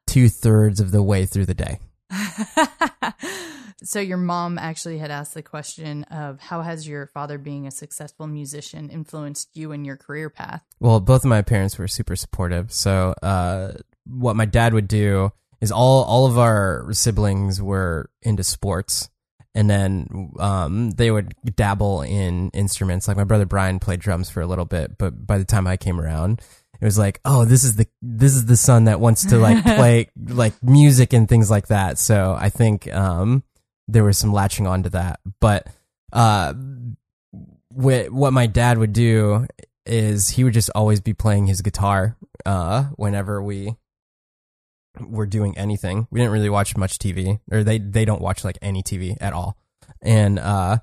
[0.07, 1.79] two thirds of the way through the day?"
[3.83, 7.71] so your mom actually had asked the question of how has your father being a
[7.71, 10.63] successful musician influenced you in your career path?
[10.81, 12.73] Well, both of my parents were super supportive.
[12.73, 13.73] So, uh,
[14.07, 19.11] what my dad would do is all all of our siblings were into sports,
[19.55, 23.09] and then um, they would dabble in instruments.
[23.09, 25.77] Like my brother Brian played drums for a little bit, but by the time I
[25.77, 26.41] came around,
[26.81, 29.65] it was like, oh, this is the this is the son that wants to like
[29.77, 31.99] play like music and things like that.
[31.99, 33.43] So I think um,
[33.89, 35.69] there was some latching on to that, but
[36.13, 36.55] uh,
[37.69, 39.47] what what my dad would do
[39.85, 43.77] is he would just always be playing his guitar uh, whenever we
[45.01, 46.09] were doing anything.
[46.11, 49.33] We didn't really watch much TV, or they they don't watch like any TV at
[49.33, 49.57] all.
[50.03, 50.79] And uh,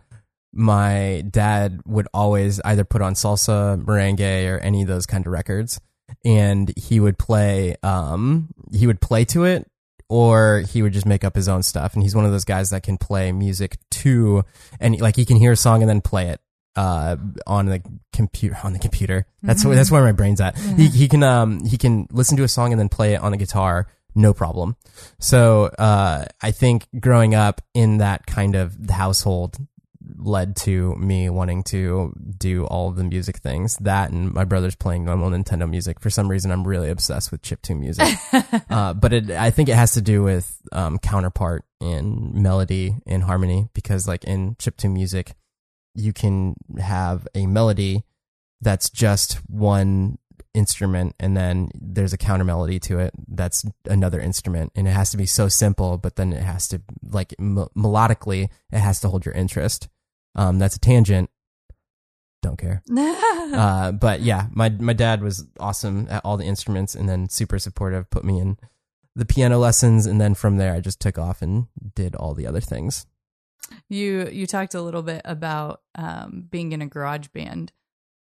[0.53, 5.31] my dad would always either put on salsa, merengue, or any of those kind of
[5.31, 5.81] records,
[6.23, 7.75] and he would play.
[7.83, 9.69] Um, he would play to it,
[10.09, 11.93] or he would just make up his own stuff.
[11.93, 14.43] And he's one of those guys that can play music to,
[14.79, 16.39] and like he can hear a song and then play it
[16.75, 20.87] uh on the computer on the computer that's where that's where my brain's at he
[20.87, 23.37] he can um he can listen to a song and then play it on the
[23.37, 23.85] guitar
[24.15, 24.75] no problem.
[25.19, 29.57] So uh, I think growing up in that kind of household
[30.23, 33.77] led to me wanting to do all of the music things.
[33.77, 35.99] That and my brother's playing normal Nintendo music.
[35.99, 38.07] For some reason, I'm really obsessed with chiptune music.
[38.69, 43.23] uh, but it, I think it has to do with um, counterpoint and melody and
[43.23, 45.33] harmony because, like in chiptune music,
[45.95, 48.03] you can have a melody
[48.61, 50.17] that's just one
[50.53, 55.09] instrument and then there's a counter melody to it that's another instrument and it has
[55.09, 59.25] to be so simple but then it has to like melodically it has to hold
[59.25, 59.87] your interest
[60.35, 61.29] um that's a tangent.
[62.41, 62.83] Don't care.
[63.53, 67.59] Uh but yeah my my dad was awesome at all the instruments and then super
[67.59, 68.57] supportive put me in
[69.15, 70.07] the piano lessons.
[70.07, 73.05] And then from there I just took off and did all the other things.
[73.89, 77.71] You you talked a little bit about um being in a garage band.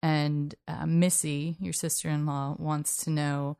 [0.04, 3.58] And uh, Missy, your sister in law, wants to know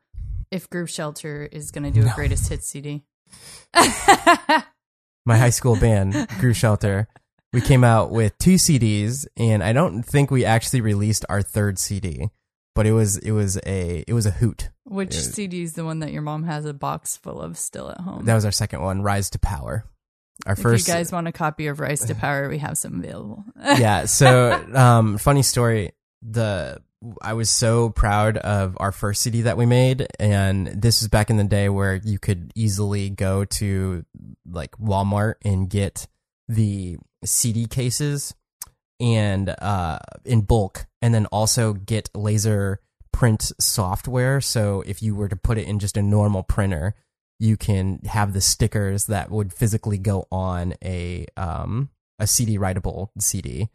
[0.52, 3.02] if Groove Shelter is going to do a greatest hits CD.
[3.74, 7.08] My high school band, Groove Shelter,
[7.52, 11.78] we came out with two CDs, and I don't think we actually released our third
[11.78, 12.30] CD,
[12.74, 14.70] but it was it was a it was a hoot.
[14.84, 18.00] Which CD is the one that your mom has a box full of still at
[18.00, 18.24] home?
[18.24, 19.84] That was our second one, Rise to Power.
[20.44, 20.86] Our if first.
[20.86, 23.44] If you guys want a copy of Rise to Power, we have some available.
[23.56, 24.04] yeah.
[24.04, 26.80] So, um, funny story the
[27.20, 31.30] I was so proud of our first CD that we made, and this is back
[31.30, 34.04] in the day where you could easily go to
[34.50, 36.06] like Walmart and get
[36.48, 38.34] the CD cases
[39.00, 42.80] and uh, in bulk, and then also get laser
[43.12, 44.40] print software.
[44.40, 46.94] So if you were to put it in just a normal printer,
[47.38, 53.10] you can have the stickers that would physically go on a um, a CD writable
[53.18, 53.68] CD.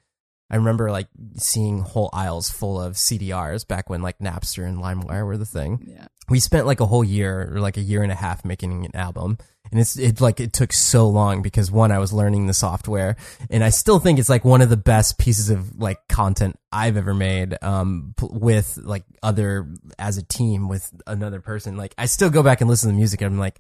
[0.50, 5.26] I remember like seeing whole aisles full of CDRs back when like Napster and LimeWire
[5.26, 5.88] were the thing.
[5.88, 6.08] Yeah.
[6.30, 8.96] We spent like a whole year or like a year and a half making an
[8.96, 9.38] album.
[9.72, 13.16] And it's it like it took so long because one I was learning the software
[13.50, 16.98] and I still think it's like one of the best pieces of like content I've
[16.98, 21.78] ever made um with like other as a team with another person.
[21.78, 23.60] Like I still go back and listen to the music and I'm like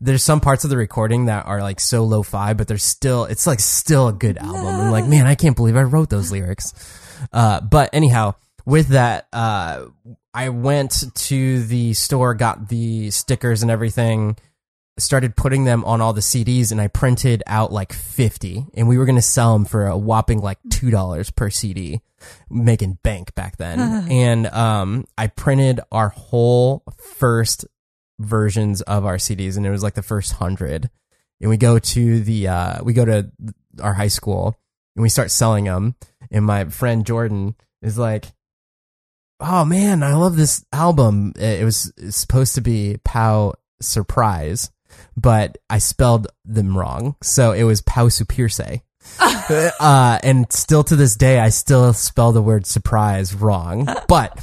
[0.00, 3.46] there's some parts of the recording that are like so lo-fi, but there's still, it's
[3.46, 4.66] like still a good album.
[4.66, 6.72] I'm like, man, I can't believe I wrote those lyrics.
[7.32, 9.86] Uh, but anyhow, with that, uh,
[10.32, 14.36] I went to the store, got the stickers and everything,
[14.98, 18.98] started putting them on all the CDs, and I printed out like 50, and we
[18.98, 22.00] were going to sell them for a whopping like $2 per CD,
[22.50, 23.78] making bank back then.
[24.10, 27.64] and, um, I printed our whole first
[28.18, 30.90] versions of our CDs, and it was like the first hundred.
[31.40, 33.30] And we go to the uh, we go to
[33.80, 34.58] our high school
[34.96, 35.94] and we start selling them.
[36.30, 38.26] And my friend Jordan is like,
[39.40, 41.32] "Oh man, I love this album.
[41.36, 44.70] It was supposed to be Pow Surprise,
[45.16, 48.82] but I spelled them wrong, so it was Pow Supirse."
[49.80, 53.88] uh, and still to this day, I still spell the word surprise wrong.
[54.06, 54.38] But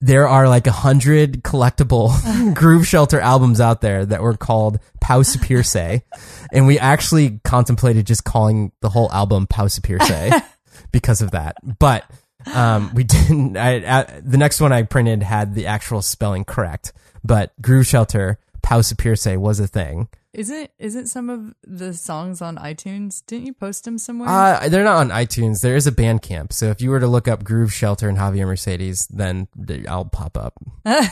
[0.00, 5.22] there are like a hundred collectible Groove Shelter albums out there that were called Pau
[5.42, 10.10] Pierce, and we actually contemplated just calling the whole album Pau Pierce
[10.92, 11.56] because of that.
[11.78, 12.08] But
[12.46, 13.56] um, we didn't.
[13.56, 16.92] I, I, the next one I printed had the actual spelling correct,
[17.24, 20.08] but Groove Shelter Pau Pierce was a thing.
[20.34, 23.24] Isn't isn't some of the songs on iTunes?
[23.26, 24.28] Didn't you post them somewhere?
[24.28, 25.62] Uh, they're not on iTunes.
[25.62, 26.52] There is a Bandcamp.
[26.52, 29.48] So if you were to look up Groove Shelter and Javier Mercedes, then
[29.88, 30.52] I'll pop up.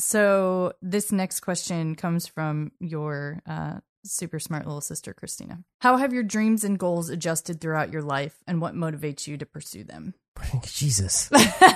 [0.00, 5.60] so this next question comes from your uh, super smart little sister, Christina.
[5.82, 9.46] How have your dreams and goals adjusted throughout your life, and what motivates you to
[9.46, 10.14] pursue them?
[10.64, 11.30] Jesus.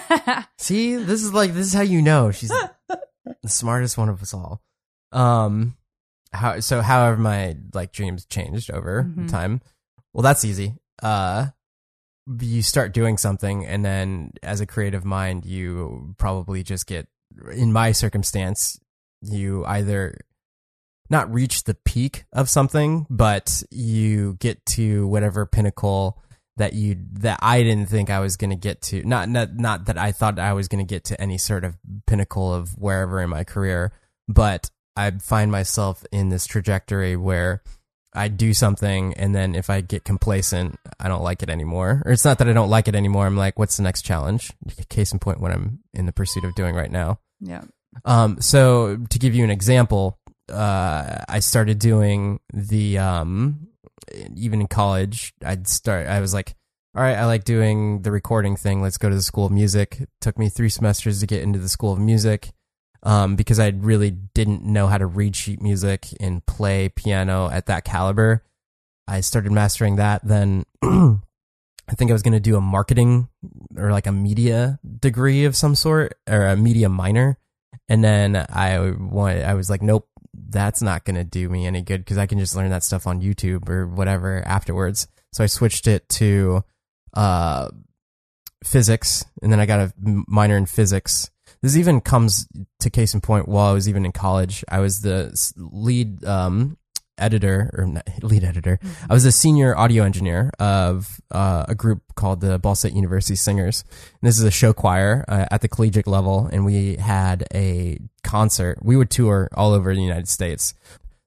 [0.58, 2.52] See, this is like this is how you know she's
[2.88, 4.62] the smartest one of us all.
[5.12, 5.76] Um,
[6.32, 6.82] how so?
[6.82, 9.26] However, my like dreams changed over mm-hmm.
[9.26, 9.60] time.
[10.12, 10.74] Well, that's easy.
[11.02, 11.48] Uh,
[12.40, 17.08] you start doing something, and then as a creative mind, you probably just get.
[17.52, 18.80] In my circumstance,
[19.20, 20.16] you either
[21.10, 26.22] not reach the peak of something, but you get to whatever pinnacle
[26.56, 29.02] that you that I didn't think I was going to get to.
[29.04, 31.76] Not not not that I thought I was going to get to any sort of
[32.06, 33.92] pinnacle of wherever in my career,
[34.28, 37.62] but I find myself in this trajectory where
[38.14, 42.02] I do something and then if I get complacent, I don't like it anymore.
[42.06, 43.26] Or it's not that I don't like it anymore.
[43.26, 44.52] I'm like, what's the next challenge?
[44.88, 47.18] Case in point, what I'm in the pursuit of doing right now.
[47.40, 47.64] Yeah.
[48.04, 50.18] Um, so to give you an example,
[50.50, 53.68] uh, I started doing the, um,
[54.34, 56.54] even in college, I'd start, I was like,
[56.96, 58.80] all right, I like doing the recording thing.
[58.80, 60.00] Let's go to the school of music.
[60.00, 62.52] It took me three semesters to get into the school of music.
[63.06, 67.66] Um, because I really didn't know how to read sheet music and play piano at
[67.66, 68.42] that caliber.
[69.06, 70.26] I started mastering that.
[70.26, 73.28] Then I think I was going to do a marketing
[73.76, 77.38] or like a media degree of some sort or a media minor.
[77.88, 81.82] And then I wanted, I was like, nope, that's not going to do me any
[81.82, 85.06] good because I can just learn that stuff on YouTube or whatever afterwards.
[85.32, 86.64] So I switched it to
[87.14, 87.68] uh,
[88.64, 91.30] physics, and then I got a minor in physics.
[91.66, 92.46] This even comes
[92.78, 94.62] to case in point while I was even in college.
[94.68, 96.78] I was the lead um,
[97.18, 98.78] editor or lead editor.
[99.10, 103.34] I was a senior audio engineer of uh, a group called the Ball State University
[103.34, 103.82] Singers.
[103.90, 107.98] And this is a show choir uh, at the collegiate level, and we had a
[108.22, 108.78] concert.
[108.80, 110.72] We would tour all over the United States.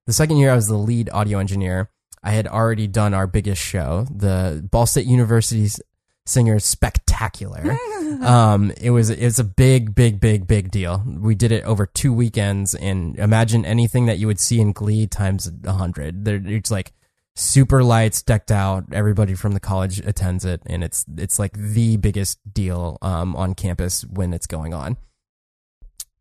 [0.08, 1.90] The second year, I was the lead audio engineer.
[2.24, 5.82] I had already done our biggest show, the Ball State University's
[6.30, 7.78] Singers Spectacular.
[8.22, 11.04] um, it was it was a big, big, big, big deal.
[11.06, 15.08] We did it over two weekends, and imagine anything that you would see in Glee
[15.08, 16.28] times a hundred.
[16.28, 16.94] It's like
[17.36, 18.86] super lights decked out.
[18.92, 23.56] Everybody from the college attends it, and it's it's like the biggest deal um, on
[23.56, 24.98] campus when it's going on.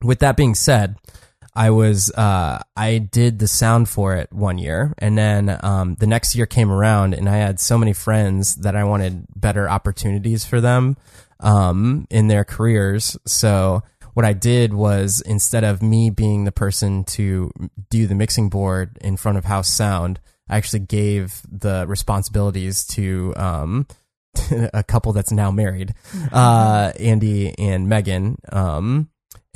[0.03, 0.97] With that being said,
[1.59, 6.07] I was uh, I did the sound for it one year, and then um, the
[6.07, 10.45] next year came around, and I had so many friends that I wanted better opportunities
[10.45, 10.97] for them
[11.41, 13.17] um, in their careers.
[13.27, 13.83] So
[14.15, 17.51] what I did was instead of me being the person to
[17.91, 23.35] do the mixing board in front of house sound, I actually gave the responsibilities to
[23.37, 23.89] um,
[24.73, 25.93] a couple that's now married,
[26.31, 28.37] uh, Andy and Megan.
[28.53, 29.09] Um,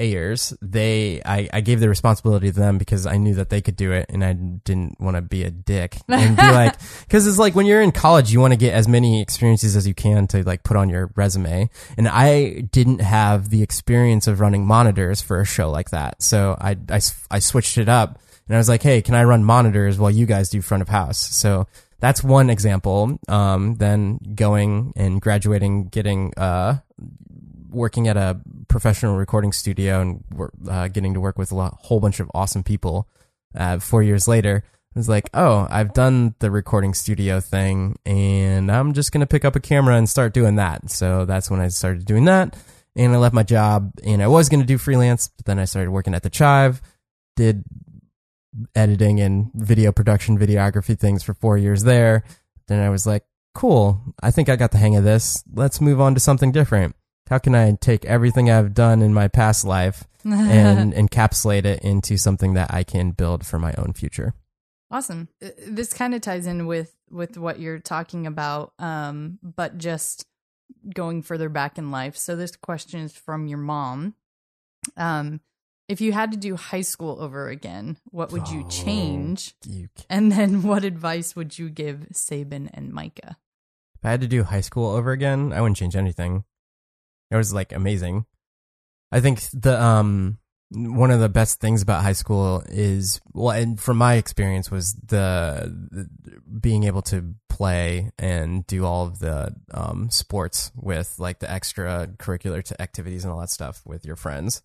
[0.03, 3.77] Ayers, they I, I gave the responsibility to them because I knew that they could
[3.77, 7.38] do it and I didn't want to be a dick and be like because it's
[7.38, 10.27] like when you're in college you want to get as many experiences as you can
[10.29, 11.71] to like put on your resume.
[11.97, 16.23] And I didn't have the experience of running monitors for a show like that.
[16.23, 19.45] So I I, I switched it up and I was like hey can I run
[19.45, 21.19] monitors while you guys do front of house?
[21.19, 21.67] So
[22.01, 26.79] that's one example um, then going and graduating getting uh
[27.73, 30.25] working at a professional recording studio and
[30.69, 33.09] uh, getting to work with a whole bunch of awesome people.
[33.55, 38.71] Uh, four years later, I was like, oh, I've done the recording studio thing, and
[38.71, 40.91] I'm just gonna pick up a camera and start doing that.
[40.91, 42.57] So that's when I started doing that,
[42.95, 45.91] and I left my job, and I was gonna do freelance, but then I started
[45.91, 46.83] working at the Chive,
[47.37, 47.65] did
[48.75, 52.23] editing and video production, videography things for four years there.
[52.69, 55.43] Then I was like, cool, I think I got the hang of this.
[55.55, 56.95] Let's move on to something different
[57.33, 62.18] how can I take everything I've done in my past life and encapsulate it into
[62.18, 64.35] something that I can build for my own future?
[64.90, 65.29] Awesome.
[65.42, 70.27] Uh, this kind of ties in with with what you're talking about, um, but just
[70.95, 72.18] going further back in life.
[72.18, 74.14] So this question is from your mom.
[74.99, 75.40] Um,
[75.88, 79.55] if you had to do high school over again, what would you oh, change?
[79.66, 83.38] You and then what advice would you give Sabin and Micah?
[83.95, 86.45] If I had to do high school over again, I wouldn't change anything.
[87.33, 88.27] It was like amazing.
[89.11, 90.38] I think the um
[90.71, 94.95] one of the best things about high school is well and from my experience was
[94.95, 96.09] the, the
[96.61, 102.09] being able to play and do all of the um sports with like the extra
[102.18, 104.62] curricular to activities and all that stuff with your friends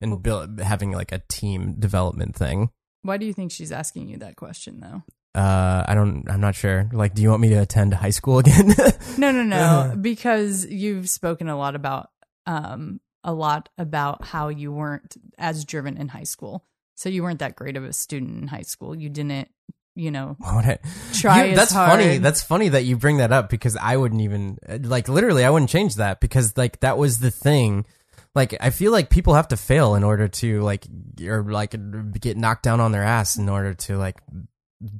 [0.00, 2.70] and build, having like a team development thing.
[3.02, 5.02] Why do you think she's asking you that question though?
[5.34, 6.88] Uh i don't i'm not sure.
[6.92, 8.74] Like do you want me to attend high school again?
[9.18, 9.94] No no no.
[10.00, 12.10] Because you've spoken a lot about
[12.46, 16.64] um a lot about how you weren't as driven in high school.
[16.96, 18.94] So you weren't that great of a student in high school.
[18.94, 19.48] You didn't
[19.96, 20.78] you know I,
[21.12, 21.90] try you, that's hard.
[22.00, 25.50] funny that's funny that you bring that up because i wouldn't even like literally i
[25.50, 27.86] wouldn't change that because like that was the thing.
[28.34, 30.84] Like i feel like people have to fail in order to like
[31.24, 31.76] or like
[32.20, 34.16] get knocked down on their ass in order to like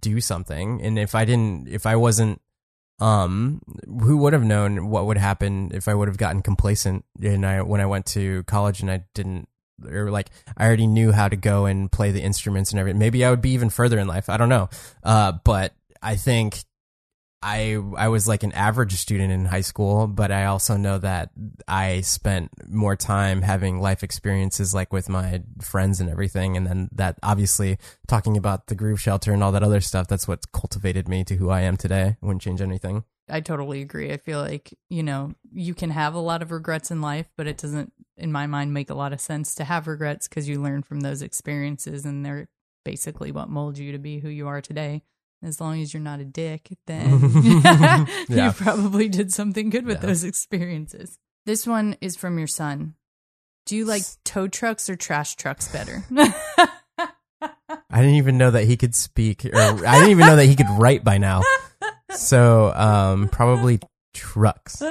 [0.01, 0.83] do something.
[0.83, 2.41] And if I didn't, if I wasn't,
[3.01, 7.45] um, who would have known what would happen if I would have gotten complacent and
[7.45, 9.49] I, when I went to college and I didn't,
[9.85, 12.99] or like I already knew how to go and play the instruments and everything.
[13.01, 14.29] Maybe I would be even further in life.
[14.29, 14.69] I don't know.
[15.03, 16.63] Uh, but I think
[17.45, 21.31] I I was like an average student in high school, but I also know that
[21.69, 26.89] I spent more time having life experiences like with my friends and everything, and then
[26.93, 27.77] that obviously
[28.09, 30.09] talking about the groove shelter and all that other stuff.
[30.09, 32.17] That's what cultivated me to who I am today.
[32.21, 33.05] I wouldn't change anything.
[33.29, 34.11] I totally agree.
[34.11, 37.47] I feel like you know you can have a lot of regrets in life, but
[37.47, 40.63] it doesn't, in my mind, make a lot of sense to have regrets because you
[40.63, 42.49] learn from those experiences, and they're
[42.87, 45.03] basically what mold you to be who you are today
[45.45, 47.21] as long as you're not a dick, then
[48.29, 50.09] you probably did something good with yeah.
[50.09, 51.19] those experiences.
[51.47, 52.95] This one is from your son.
[53.67, 56.05] Do you like tow trucks or trash trucks better?
[56.17, 60.57] I didn't even know that he could speak, or I didn't even know that he
[60.57, 61.43] could write by now.
[62.11, 63.81] So, um, probably
[64.13, 64.83] trucks.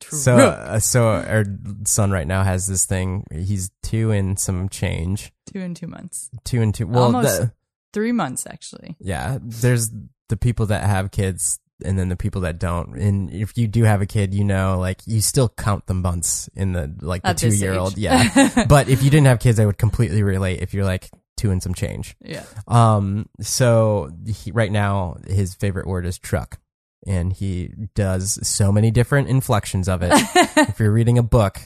[0.00, 1.44] So, uh, so our
[1.84, 3.24] son right now has this thing.
[3.32, 5.32] He's two and some change.
[5.52, 6.30] two and two months.
[6.44, 6.86] Two and two.
[6.86, 7.40] Well, Almost.
[7.40, 7.52] the-
[7.96, 8.94] Three months, actually.
[9.00, 9.38] yeah.
[9.40, 9.88] There's
[10.28, 12.94] the people that have kids, and then the people that don't.
[12.94, 16.50] And if you do have a kid, you know, like you still count the months
[16.54, 17.96] in the like the At two year old.
[17.96, 18.64] Yeah.
[18.68, 20.60] but if you didn't have kids, I would completely relate.
[20.60, 22.16] If you're like two and some change.
[22.20, 22.44] Yeah.
[22.68, 26.58] Um, so he, right now his favorite word is truck.
[27.06, 30.10] And he does so many different inflections of it.
[30.68, 31.60] if you're reading a book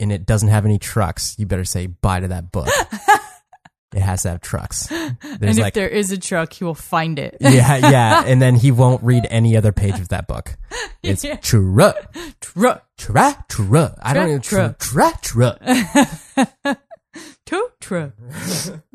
[0.00, 2.68] and it doesn't have any trucks, you better say bye to that book.
[3.94, 4.90] it has to have trucks.
[4.90, 7.36] and if like, there is a truck, he will find it.
[7.40, 8.24] yeah, yeah.
[8.26, 10.56] And then he won't read any other page of that book.
[11.02, 11.36] It's Yeah.
[11.36, 11.96] truck,
[12.40, 12.86] truck.
[12.96, 13.94] truck, truck.
[14.02, 15.58] I don't even, Truck, truck, truck.
[17.46, 18.12] Tow truck.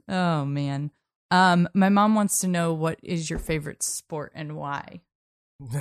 [0.07, 0.91] oh man.
[1.31, 5.01] Um, my mom wants to know what is your favorite sport and why.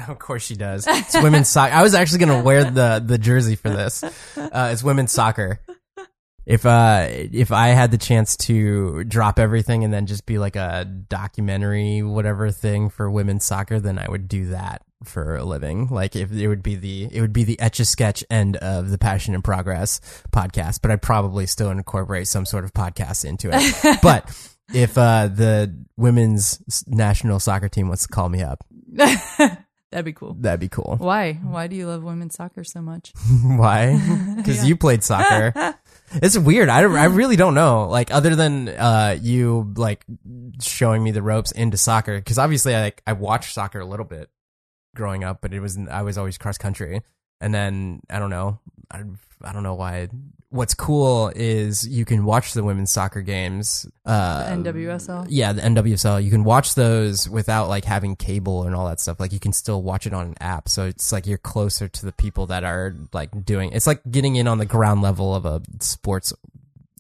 [0.08, 0.86] of course she does.
[0.88, 1.74] It's women's soccer.
[1.74, 4.02] I was actually gonna wear the the jersey for this.
[4.36, 5.60] Uh, it's women's soccer.
[6.46, 10.56] If uh if I had the chance to drop everything and then just be like
[10.56, 15.88] a documentary whatever thing for women's soccer, then I would do that for a living.
[15.88, 18.90] Like if it would be the it would be the etch a sketch end of
[18.90, 20.00] the Passion and Progress
[20.32, 23.98] podcast, but I'd probably still incorporate some sort of podcast into it.
[24.02, 24.28] but
[24.72, 28.64] if uh the women's national soccer team wants to call me up,
[29.94, 30.34] That'd be cool.
[30.40, 30.96] that'd be cool.
[30.98, 31.34] Why?
[31.34, 33.12] Why do you love women's soccer so much?
[33.44, 33.96] Why?
[34.36, 35.76] Because you played soccer.
[36.14, 36.68] It's weird.
[36.68, 37.88] I, I really don't know.
[37.88, 40.04] Like other than uh you like
[40.60, 42.16] showing me the ropes into soccer.
[42.16, 44.30] Because obviously I like I watched soccer a little bit
[44.94, 47.02] growing up, but it was I was always cross country.
[47.40, 48.60] And then I don't know.
[48.90, 49.02] I
[49.42, 50.08] I don't know why.
[50.50, 53.86] What's cool is you can watch the women's soccer games.
[54.06, 55.26] Uh, NWSL.
[55.28, 56.22] yeah, the NWSL.
[56.22, 59.18] You can watch those without like having cable and all that stuff.
[59.18, 60.68] Like you can still watch it on an app.
[60.68, 63.72] So it's like you're closer to the people that are like doing.
[63.72, 66.32] It's like getting in on the ground level of a sports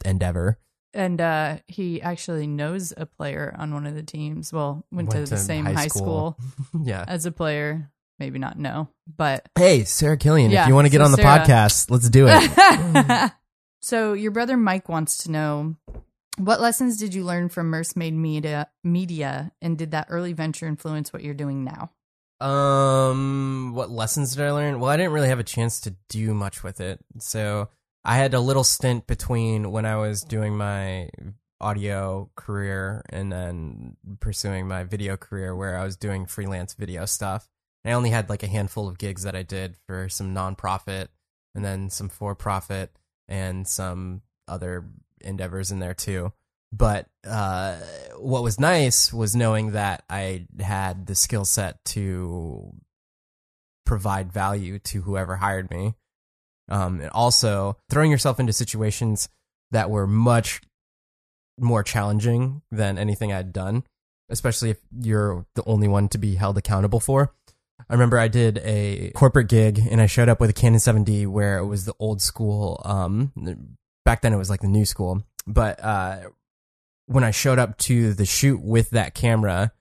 [0.04, 0.58] endeavor.
[0.92, 4.52] And uh, he actually knows a player on one of the teams.
[4.52, 6.36] Well, went, to Went the to same high high school.
[6.68, 7.04] school yeah.
[7.08, 7.90] as a player.
[8.18, 11.10] Maybe not know, but Hey, Sarah Killion, Yeah, if you want to get so on
[11.10, 13.32] the Sarah- podcast, let's do it.
[13.82, 15.76] so your brother Mike wants to know
[16.36, 20.66] what lessons did you learn from Merce Made Media, Media, and did that early venture
[20.66, 21.90] influence what you're doing now?
[22.40, 24.80] Um, what lessons did I learn?
[24.80, 27.00] Well, I didn't really have a chance to do much with it.
[27.20, 27.68] So
[28.04, 31.08] I had a little stint between when I was doing my
[31.60, 37.48] audio career and then pursuing my video career where I was doing freelance video stuff.
[37.84, 41.08] I only had like a handful of gigs that I did for some nonprofit
[41.54, 42.90] and then some for profit
[43.28, 44.84] and some other
[45.20, 46.32] endeavors in there too.
[46.72, 47.76] But uh,
[48.18, 52.72] what was nice was knowing that I had the skill set to
[53.86, 55.94] provide value to whoever hired me.
[56.68, 59.28] Um, and also throwing yourself into situations
[59.70, 60.62] that were much
[61.60, 63.84] more challenging than anything I'd done,
[64.30, 67.34] especially if you're the only one to be held accountable for.
[67.88, 71.26] I remember I did a corporate gig and I showed up with a Canon 7D
[71.26, 72.80] where it was the old school.
[72.84, 73.32] Um,
[74.04, 76.20] back then it was like the new school, but uh,
[77.06, 79.72] when I showed up to the shoot with that camera,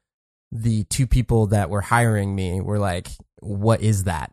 [0.52, 3.08] the two people that were hiring me were like,
[3.40, 4.32] "What is that?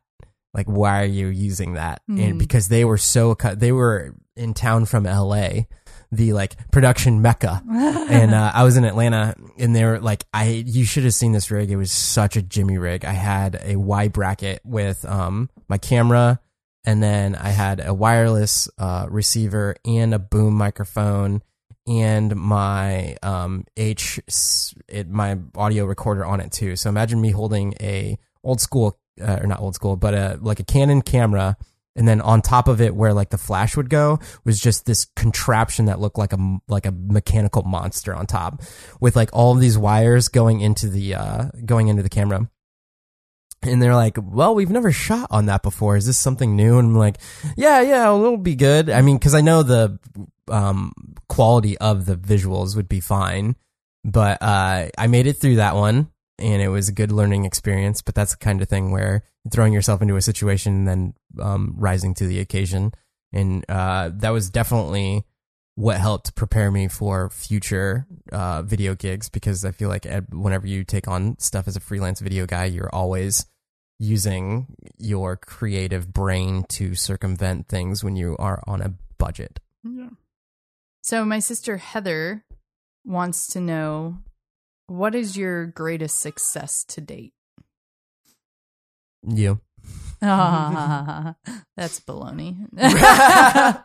[0.52, 2.20] Like, why are you using that?" Mhm.
[2.30, 5.68] And because they were so cut, they were in town from L.A.,
[6.12, 10.64] the like production mecca, and uh, I was in Atlanta, and they were like, "I
[10.66, 11.70] you should have seen this rig.
[11.70, 13.04] It was such a Jimmy rig.
[13.04, 16.40] I had a Y bracket with um my camera."
[16.82, 21.42] And then I had a wireless uh, receiver and a boom microphone
[21.86, 24.20] and my um H
[24.88, 26.76] it, my audio recorder on it too.
[26.76, 30.60] So imagine me holding a old school uh, or not old school, but a like
[30.60, 31.56] a Canon camera
[32.00, 35.04] and then on top of it where like the flash would go was just this
[35.16, 38.62] contraption that looked like a like a mechanical monster on top
[39.00, 42.48] with like all of these wires going into the uh going into the camera
[43.62, 45.94] and they're like, "Well, we've never shot on that before.
[45.94, 47.18] Is this something new?" And I'm like,
[47.58, 49.98] "Yeah, yeah, it'll be good." I mean, because I know the
[50.48, 50.94] um,
[51.28, 53.56] quality of the visuals would be fine,
[54.02, 58.00] but uh, I made it through that one, and it was a good learning experience.
[58.00, 61.74] But that's the kind of thing where throwing yourself into a situation and then um,
[61.76, 62.92] rising to the occasion,
[63.32, 65.24] and uh, that was definitely
[65.76, 70.84] what helped prepare me for future uh, video gigs because I feel like whenever you
[70.84, 73.46] take on stuff as a freelance video guy, you're always
[73.98, 74.66] using
[74.98, 79.60] your creative brain to circumvent things when you are on a budget.
[79.84, 80.08] Yeah.
[81.02, 82.44] So my sister Heather
[83.04, 84.18] wants to know
[84.86, 87.32] what is your greatest success to date?
[89.26, 89.60] You.
[90.22, 91.34] Ah,
[91.76, 92.66] that's baloney.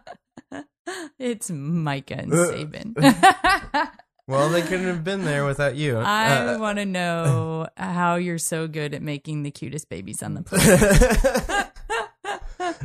[1.19, 2.95] it's Micah and Sabin.
[4.27, 5.97] Well, they couldn't have been there without you.
[5.97, 10.41] I want to know how you're so good at making the cutest babies on the
[10.41, 11.71] planet.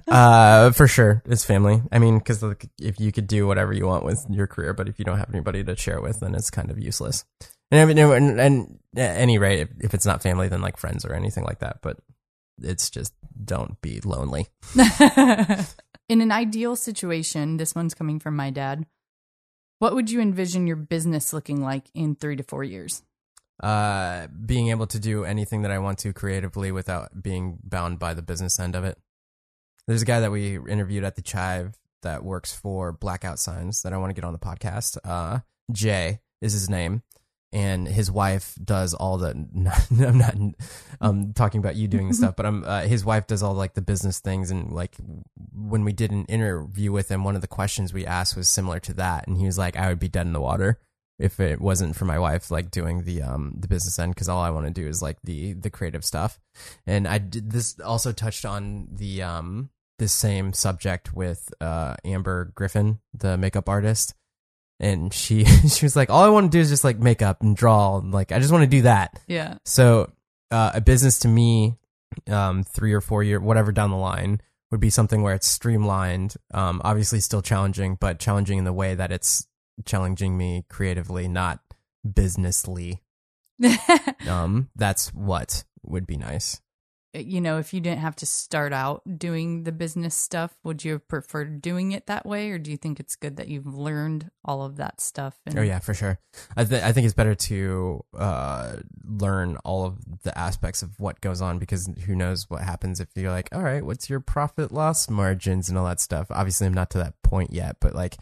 [0.06, 1.80] uh, for sure, it's family.
[1.90, 2.44] I mean, because
[2.78, 5.30] if you could do whatever you want with your career, but if you don't have
[5.32, 7.24] anybody to share with, then it's kind of useless.
[7.70, 11.06] And, I and, and at any rate, if, if it's not family, then like friends
[11.06, 11.78] or anything like that.
[11.80, 12.00] But
[12.62, 14.46] it's just don't be lonely.
[16.08, 18.86] In an ideal situation, this one's coming from my dad.
[19.78, 23.02] What would you envision your business looking like in three to four years?
[23.62, 28.14] Uh, being able to do anything that I want to creatively without being bound by
[28.14, 28.98] the business end of it.
[29.86, 33.92] There's a guy that we interviewed at the Chive that works for Blackout Signs that
[33.92, 34.98] I want to get on the podcast.
[35.04, 35.40] Uh,
[35.72, 37.02] Jay is his name
[37.52, 39.30] and his wife does all the
[40.00, 40.36] I'm not
[41.00, 43.82] um talking about you doing stuff but I'm uh, his wife does all like the
[43.82, 44.96] business things and like
[45.52, 48.80] when we did an interview with him one of the questions we asked was similar
[48.80, 49.26] to that.
[49.26, 50.78] And he was like I would be dead in the water
[51.18, 54.40] if it wasn't for my wife like doing the um the business end cuz all
[54.40, 56.38] I want to do is like the the creative stuff.
[56.86, 62.52] And I did this also touched on the um this same subject with uh Amber
[62.54, 64.14] Griffin the makeup artist
[64.80, 67.42] and she she was like all i want to do is just like make up
[67.42, 69.18] and draw and like i just want to do that.
[69.26, 69.58] Yeah.
[69.64, 70.10] so
[70.50, 71.76] uh, a business to me
[72.28, 74.40] um three or four year whatever down the line
[74.72, 78.94] would be something where it's streamlined um obviously still challenging but challenging in the way
[78.94, 79.46] that it's
[79.84, 81.60] challenging me creatively not
[82.14, 83.02] businessly.
[84.26, 86.60] Um that's what would be nice
[87.12, 90.92] you know, if you didn't have to start out doing the business stuff, would you
[90.92, 94.30] have preferred doing it that way, or do you think it's good that you've learned
[94.44, 95.36] all of that stuff?
[95.44, 96.18] And- Oh yeah, for sure.
[96.56, 101.20] I th- I think it's better to uh, learn all of the aspects of what
[101.20, 104.70] goes on because who knows what happens if you're like, all right, what's your profit
[104.70, 106.28] loss margins and all that stuff.
[106.30, 108.16] Obviously, I'm not to that point yet, but like,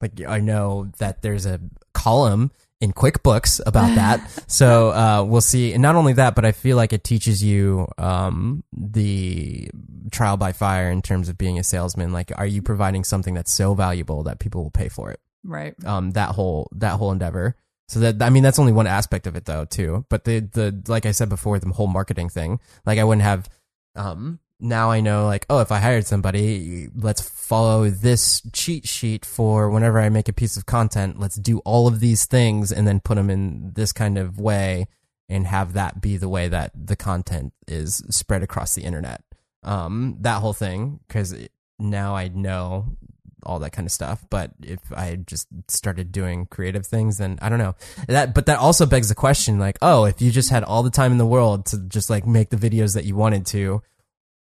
[0.00, 1.60] like I know that there's a
[1.92, 4.44] column in QuickBooks about that.
[4.46, 5.72] so uh, we'll see.
[5.72, 9.70] And not only that, but I feel like it teaches you um, the
[10.10, 12.12] trial by fire in terms of being a salesman.
[12.12, 15.20] Like, are you providing something that's so valuable that people will pay for it?
[15.42, 15.74] Right.
[15.86, 17.56] um that whole that whole endeavor.
[17.88, 20.04] So that I mean that's only one aspect of it though too.
[20.10, 23.48] But the the like I said before the whole marketing thing, like I wouldn't have
[23.96, 29.24] um now I know like oh if I hired somebody let's follow this cheat sheet
[29.24, 32.86] for whenever I make a piece of content, let's do all of these things and
[32.86, 34.86] then put them in this kind of way
[35.28, 39.22] and have that be the way that the content is spread across the internet.
[39.62, 41.34] Um that whole thing cuz
[41.78, 42.96] now I know
[43.44, 44.24] all that kind of stuff.
[44.30, 47.74] But if I just started doing creative things, then I don't know
[48.08, 48.34] that.
[48.34, 51.12] But that also begs the question, like, oh, if you just had all the time
[51.12, 53.82] in the world to just like make the videos that you wanted to,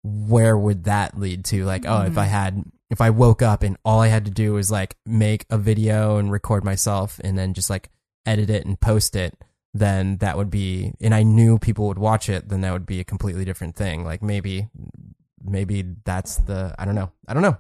[0.04, 1.66] where would that lead to?
[1.66, 2.32] Like, oh, if I mm-hmm.
[2.32, 5.58] had, if I woke up and all I had to do was like make a
[5.58, 7.89] video and record myself and then just like
[8.26, 9.38] edit it and post it,
[9.74, 13.00] then that would be, and I knew people would watch it, then that would be
[13.00, 14.04] a completely different thing.
[14.04, 14.68] Like maybe,
[15.43, 17.12] maybe that's the, I don't know.
[17.28, 17.58] I don't know.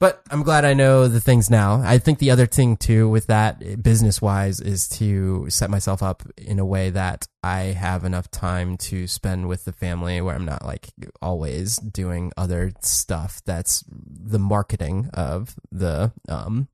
[0.00, 1.82] But I'm glad I know the things now.
[1.84, 6.22] I think the other thing too with that business wise is to set myself up
[6.38, 10.46] in a way that I have enough time to spend with the family where I'm
[10.46, 10.88] not like
[11.20, 16.68] always doing other stuff that's the marketing of the um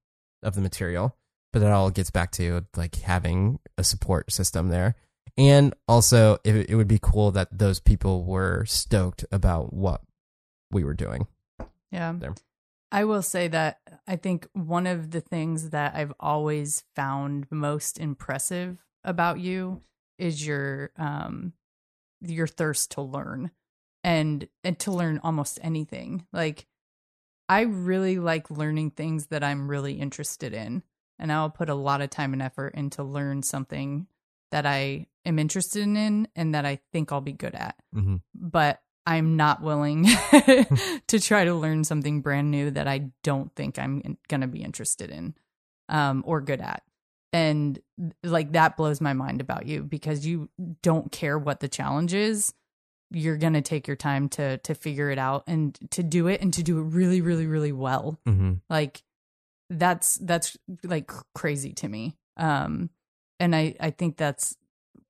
[0.45, 1.17] of the material.
[1.53, 4.95] But that all gets back to like having a support system there.
[5.37, 10.03] And also it, it would be cool that those people were stoked about what
[10.71, 11.27] we were doing.
[11.91, 12.15] Yeah.
[12.17, 12.35] There.
[12.93, 17.99] I will say that I think one of the things that I've always found most
[17.99, 19.83] impressive about you
[20.19, 21.53] is your um
[22.21, 23.51] your thirst to learn
[24.03, 26.27] and and to learn almost anything.
[26.33, 26.67] Like
[27.49, 30.83] I really like learning things that I'm really interested in
[31.19, 34.07] and I'll put a lot of time and effort into learn something
[34.51, 37.77] that I am interested in and that I think I'll be good at.
[37.95, 38.17] Mm-hmm.
[38.35, 40.05] But I'm not willing
[41.07, 44.63] to try to learn something brand new that I don't think I'm going to be
[44.63, 45.35] interested in
[45.89, 46.83] um, or good at.
[47.33, 47.79] And
[48.23, 50.49] like that blows my mind about you because you
[50.83, 52.53] don't care what the challenge is.
[53.11, 56.41] You're going to take your time to to figure it out and to do it
[56.41, 58.19] and to do it really really really well.
[58.27, 58.55] Mm-hmm.
[58.69, 59.03] Like
[59.71, 62.17] that's that's like crazy to me.
[62.37, 62.91] Um
[63.39, 64.57] and I I think that's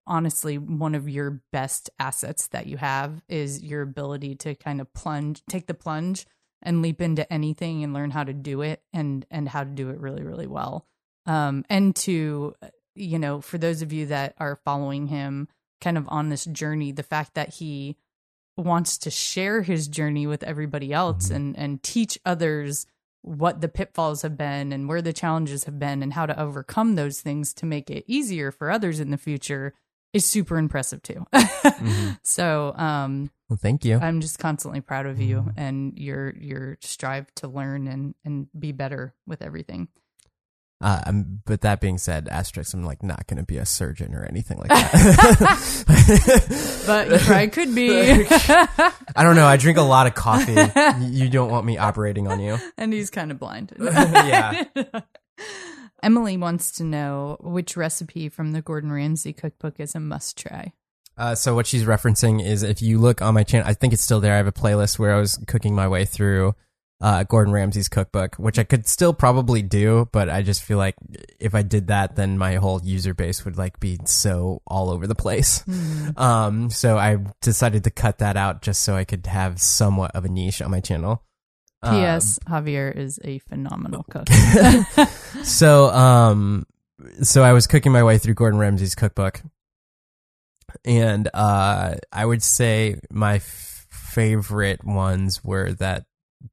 [0.06, 4.92] honestly one of your best assets that you have is your ability to kind of
[4.94, 6.26] plunge take the plunge
[6.62, 9.90] and leap into anything and learn how to do it and and how to do
[9.90, 10.86] it really really well.
[11.26, 12.54] Um, and to
[12.94, 15.48] you know, for those of you that are following him
[15.80, 17.96] kind of on this journey, the fact that he
[18.56, 22.86] wants to share his journey with everybody else and and teach others
[23.22, 26.94] what the pitfalls have been and where the challenges have been and how to overcome
[26.94, 29.74] those things to make it easier for others in the future
[30.16, 31.24] is super impressive too.
[31.66, 32.18] Mhm.
[32.22, 33.98] So, um Well, thank you.
[33.98, 35.52] I'm just constantly proud of you Mhm.
[35.56, 39.88] and your your strive to learn and and be better with everything.
[40.78, 44.14] Uh, um, but that being said, asterisk, I'm like not going to be a surgeon
[44.14, 44.92] or anything like that.
[46.86, 48.26] But you probably could be.
[48.28, 49.46] I don't know.
[49.46, 50.52] I drink a lot of coffee.
[50.52, 52.58] You- You don't want me operating on you.
[52.76, 53.72] and he's kind of blind.
[53.80, 54.64] Yeah.
[56.06, 60.72] Emily wants to know which recipe from the Gordon Ramsay cookbook is a must try.
[61.18, 64.04] Uh, so what she's referencing is if you look on my channel, I think it's
[64.04, 64.34] still there.
[64.34, 66.54] I have a playlist where I was cooking my way through
[67.00, 70.94] uh, Gordon Ramsay's cookbook, which I could still probably do, but I just feel like
[71.40, 75.08] if I did that, then my whole user base would like be so all over
[75.08, 75.64] the place.
[76.16, 80.24] Um, so I decided to cut that out just so I could have somewhat of
[80.24, 81.24] a niche on my channel.
[81.84, 82.38] P.S.
[82.48, 84.28] Javier is a phenomenal cook.
[85.44, 86.66] so um
[87.22, 89.42] so I was cooking my way through Gordon Ramsay's cookbook
[90.84, 96.04] and uh I would say my favorite ones were that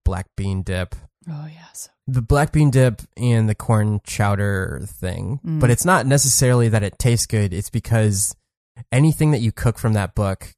[0.06, 0.96] black bean dip
[1.30, 1.90] oh yes.
[2.08, 5.60] the black bean dip and the corn chowder thing Mm.
[5.60, 8.36] but it's not necessarily that it tastes good it's because
[8.92, 10.54] anything that you cook from that book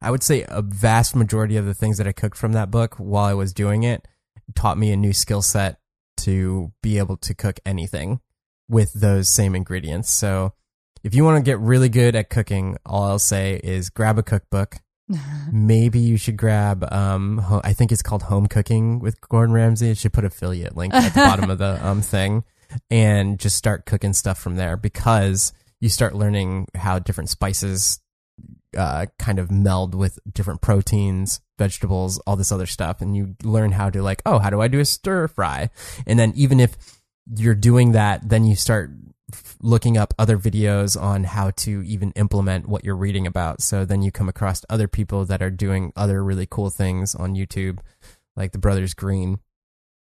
[0.00, 2.96] I would say a vast majority of the things that I cooked from that book
[2.96, 4.06] while I was doing it
[4.54, 5.78] taught me a new skill set
[6.18, 8.20] to be able to cook anything
[8.68, 10.10] with those same ingredients.
[10.10, 10.52] So
[11.02, 14.22] if you want to get really good at cooking, all I'll say is grab a
[14.22, 14.76] cookbook.
[15.52, 19.90] Maybe you should grab, um, I think it's called Home Cooking with Gordon Ramsay.
[19.90, 22.44] It should put affiliate link at the bottom of the um, thing
[22.90, 28.00] and just start cooking stuff from there because you start learning how different spices
[28.76, 33.00] uh, kind of meld with different proteins, vegetables, all this other stuff.
[33.00, 35.70] And you learn how to like, oh, how do I do a stir fry?
[36.06, 36.76] And then even if
[37.36, 38.90] you're doing that, then you start
[39.60, 43.60] looking up other videos on how to even implement what you're reading about.
[43.60, 47.34] So then you come across other people that are doing other really cool things on
[47.34, 47.80] YouTube,
[48.36, 49.40] like the Brothers Green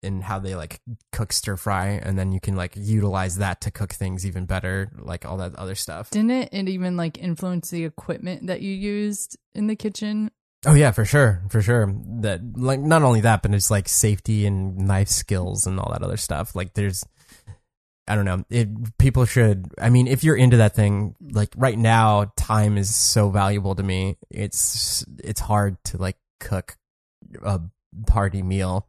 [0.03, 0.81] and how they like
[1.11, 4.91] cook stir fry and then you can like utilize that to cook things even better
[4.97, 8.73] like all that other stuff Didn't it, it even like influence the equipment that you
[8.73, 10.31] used in the kitchen?
[10.65, 11.93] Oh yeah, for sure, for sure.
[12.21, 16.03] That like not only that, but it's like safety and knife skills and all that
[16.03, 16.55] other stuff.
[16.55, 17.03] Like there's,
[18.07, 18.45] I don't know.
[18.49, 19.67] It people should.
[19.77, 23.83] I mean, if you're into that thing, like right now, time is so valuable to
[23.83, 24.17] me.
[24.29, 26.77] It's it's hard to like cook
[27.43, 27.59] a
[28.09, 28.87] hearty meal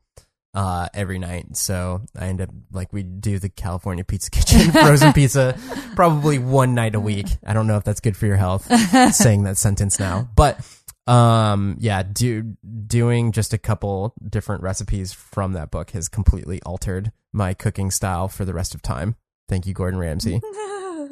[0.55, 1.57] uh every night.
[1.57, 5.59] So i end up like we do the california pizza kitchen frozen pizza
[5.95, 7.27] probably one night a week.
[7.45, 8.65] I don't know if that's good for your health
[9.15, 10.61] saying that sentence now but
[11.07, 12.55] um yeah do
[12.87, 18.29] doing just a couple different recipes from that book has completely altered my cooking style
[18.29, 19.17] for the rest of time.
[19.49, 20.41] Thank you gordon ramsay.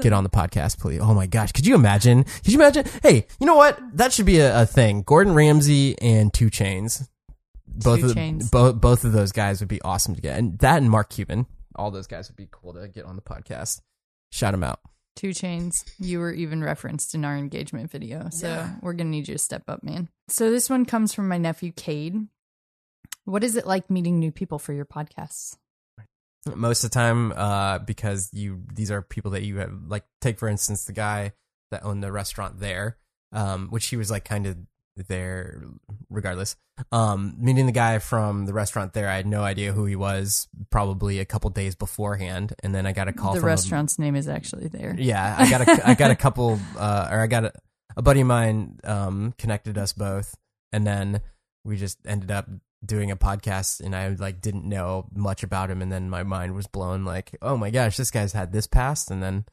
[0.01, 1.01] Get on the podcast please.
[1.03, 2.25] Oh my gosh could you imagine?
[2.25, 2.87] Could you imagine?
[3.03, 3.79] Hey you know what?
[3.97, 5.03] That should be a, a thing.
[5.03, 7.07] Gordon ramsay and 2 Chainz
[7.75, 10.91] both of both both of those guys would be awesome to get and that and
[10.91, 11.47] mark cuban
[11.77, 13.81] all those guys would be cool to get on the podcast
[14.31, 14.81] shout them out
[15.17, 18.31] 2 Chainz, you were even referenced in our engagement video.
[18.31, 18.77] So Yeah.
[18.81, 20.09] we're going to need you to step up, man.
[20.29, 22.29] So this one comes from my nephew, Cade.
[23.27, 25.57] What is it like meeting new people for your podcasts?
[26.57, 30.39] most of the time uh because you these are people that you have like take
[30.39, 31.33] for instance the guy
[31.71, 32.97] that owned the restaurant there
[33.33, 34.57] um which he was like kind of
[34.97, 35.63] there
[36.11, 36.57] regardless.
[36.91, 40.49] Um meeting the guy from the restaurant there i had no idea who he was
[40.71, 42.55] probably a couple days beforehand.
[42.63, 44.95] And then i got a call the from a- restaurant's name is actually there.
[44.99, 47.53] yeah i got a i got a couple uh or i got a,
[47.97, 50.35] a buddy of mine um connected us both.
[50.73, 51.21] And then
[51.65, 52.49] we just ended up
[52.85, 55.81] doing a podcast and i like didn't know much about him.
[55.83, 59.11] And then my mind was blown like oh my gosh this guy's had this past.
[59.11, 59.45] And then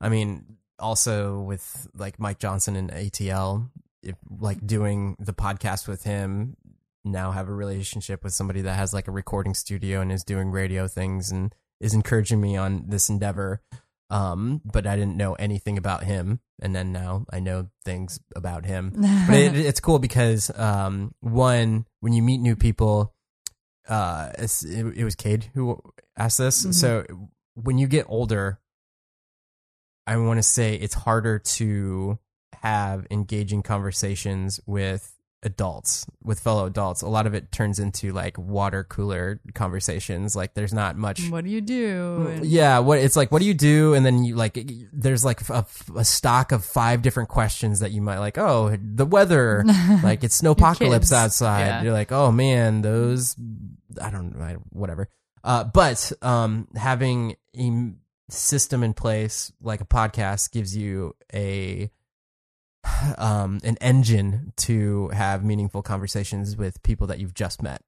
[0.00, 3.68] i mean also with like mike johnson and atl
[4.02, 6.56] if, like doing the podcast with him
[7.04, 10.50] now have a relationship with somebody that has like a recording studio and is doing
[10.50, 13.62] radio things and is encouraging me on this endeavor
[14.10, 16.40] um but i didn't know anything about him.
[16.60, 18.92] And then now i know things about him.
[19.28, 23.14] But it, it's cool because um one when you meet new people
[23.88, 24.50] uh it,
[24.96, 25.78] it was Cade who
[26.16, 26.66] asked this.
[26.66, 26.74] Mhm.
[26.74, 27.04] so
[27.54, 28.58] when you get older
[30.06, 32.18] i want to say it's harder to
[32.62, 37.02] have engaging conversations with adults with fellow adults.
[37.02, 40.34] A lot of it turns into like water cooler conversations.
[40.34, 42.40] Like there's not much What do you do?
[42.42, 43.94] Yeah what it's like what do you do?
[43.94, 44.58] And then you like
[44.92, 45.64] there's like a,
[45.96, 49.64] a stock of five different questions that you might like oh the weather.
[50.02, 51.66] Like it's snowpocalypse outside.
[51.66, 51.82] Yeah.
[51.82, 53.36] you're like oh man those
[54.02, 55.08] i don't know whatever.
[55.44, 57.92] Uh but um having a
[58.30, 61.90] system in place like a podcast gives you a
[63.18, 67.82] um an engine to have meaningful conversations with people that you've just met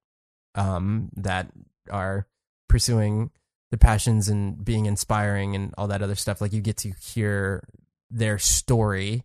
[0.55, 1.51] um that
[1.91, 2.27] are
[2.69, 3.31] pursuing
[3.71, 6.41] the passions and being inspiring and all that other stuff.
[6.41, 7.67] Like you get to hear
[8.11, 9.25] their story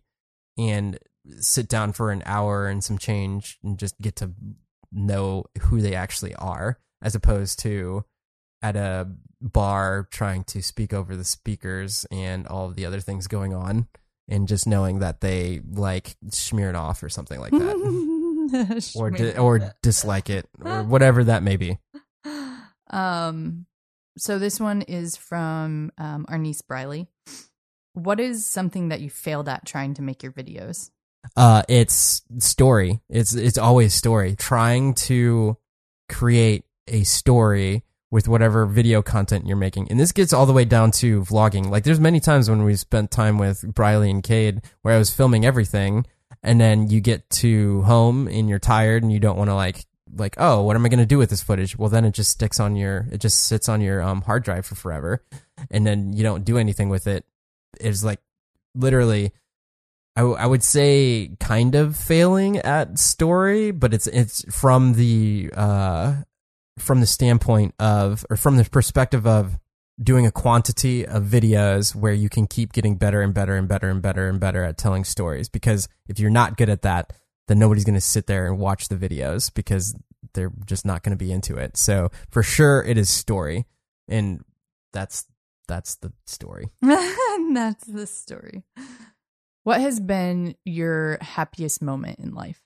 [0.56, 0.98] and
[1.38, 4.32] sit down for an hour and some change and just get to
[4.92, 8.04] know who they actually are as opposed to
[8.62, 9.08] at a
[9.40, 13.88] bar trying to speak over the speakers and all of the other things going on
[14.28, 19.36] and just knowing that they like smear it off or something like that or di-
[19.36, 21.78] or dislike it or whatever that may be
[22.90, 23.66] um
[24.18, 27.06] so this one is from um our niece Briley.
[27.92, 30.90] What is something that you failed at trying to make your videos?
[31.36, 33.00] Uh, it's story.
[33.08, 34.36] It's it's always story.
[34.36, 35.56] Trying to
[36.08, 40.64] create a story with whatever video content you're making, and this gets all the way
[40.64, 41.68] down to vlogging.
[41.68, 45.14] Like, there's many times when we spent time with Briley and Cade where I was
[45.14, 46.06] filming everything,
[46.42, 49.84] and then you get to home and you're tired and you don't want to like
[50.14, 51.76] like oh what am I gonna do with this footage?
[51.76, 54.66] Well, then it just sticks on your it just sits on your um hard drive
[54.66, 55.22] for forever,
[55.70, 57.24] and then you don't do anything with it.
[57.80, 58.20] It's like
[58.74, 59.32] literally
[60.14, 66.14] I, I would say kind of failing at story, but it's it's from the uh
[66.78, 69.58] from the standpoint of or from the perspective of
[70.02, 73.88] doing a quantity of videos where you can keep getting better and better and better
[73.88, 77.14] and better and better at telling stories because if you're not good at that
[77.48, 79.96] then nobody's going to sit there and watch the videos because
[80.34, 81.76] they're just not going to be into it.
[81.76, 83.66] So for sure it is story
[84.08, 84.44] and
[84.92, 85.24] that's
[85.68, 86.68] that's the story.
[86.82, 88.62] That's the story.
[89.64, 92.60] What has been your happiest moment in life?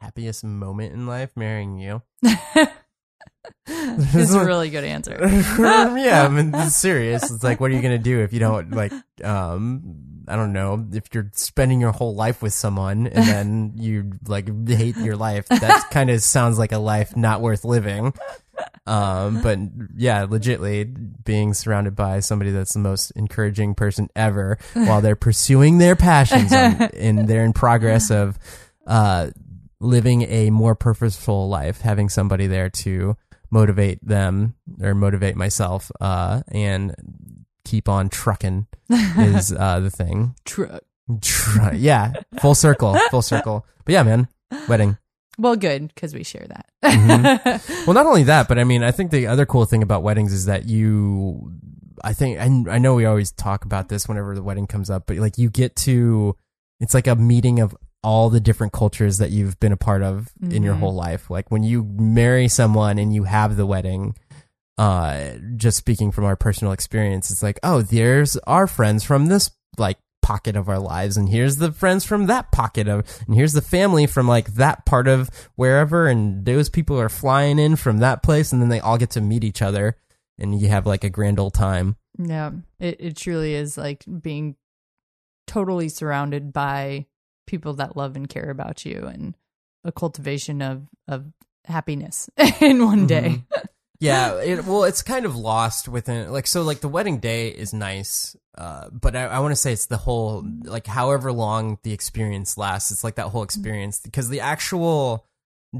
[0.00, 2.02] Happiest moment in life marrying you.
[3.68, 5.18] It's a really good answer.
[5.58, 7.30] yeah, I mean, it's serious.
[7.30, 8.92] It's like, what are you gonna do if you don't like?
[9.22, 10.84] Um, I don't know.
[10.92, 15.46] If you're spending your whole life with someone and then you like hate your life,
[15.48, 18.14] that kind of sounds like a life not worth living.
[18.86, 19.58] Um, but
[19.96, 25.78] yeah, legitly being surrounded by somebody that's the most encouraging person ever while they're pursuing
[25.78, 28.38] their passions on, and they're in progress of,
[28.86, 29.30] uh,
[29.80, 33.16] living a more purposeful life, having somebody there to
[33.50, 36.94] motivate them or motivate myself, uh, and
[37.64, 40.34] keep on trucking is, uh, the thing.
[40.44, 40.82] Truck.
[41.20, 43.64] Tr- yeah, full circle, full circle.
[43.84, 44.26] But yeah, man,
[44.68, 44.98] wedding.
[45.38, 46.66] Well, good because we share that.
[46.82, 47.84] Mhm.
[47.86, 50.32] Well, not only that, but I mean, I think the other cool thing about weddings
[50.32, 51.52] is that you,
[52.02, 55.06] I think, I, I know we always talk about this whenever the wedding comes up,
[55.06, 56.34] but like you get to,
[56.80, 60.28] it's like a meeting of all the different cultures that you've been a part of
[60.50, 60.78] in your Mhm.
[60.80, 61.28] whole life.
[61.30, 64.14] Like when you marry someone and you have the wedding,
[64.78, 69.50] uh, just speaking from our personal experience, it's like, oh, there's our friends from this
[69.78, 73.52] like pocket of our lives, and here's the friends from that pocket of, and here's
[73.52, 77.98] the family from like that part of wherever, and those people are flying in from
[77.98, 79.96] that place, and then they all get to meet each other,
[80.38, 81.96] and you have like a grand old time.
[82.18, 84.56] yeah, it it truly is like being
[85.46, 87.06] totally surrounded by
[87.46, 89.36] people that love and care about you, and
[89.84, 91.26] a cultivation of of
[91.64, 92.28] happiness
[92.60, 93.42] in one day.
[93.98, 97.72] Yeah, it, well, it's kind of lost within like so like the wedding day is
[97.72, 101.92] nice, uh, but I, I want to say it's the whole like however long the
[101.92, 102.90] experience lasts.
[102.90, 105.26] It's like that whole experience because the actual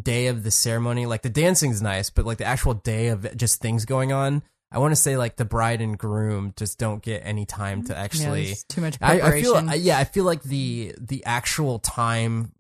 [0.03, 3.61] day of the ceremony, like the dancing's nice, but like the actual day of just
[3.61, 4.43] things going on,
[4.77, 7.97] I want to say like the bride and groom just don't get any time to
[7.97, 8.45] actually.
[8.47, 9.45] there's too much I, I preparation.
[9.45, 12.53] feel I- yeah, I feel like the the actual time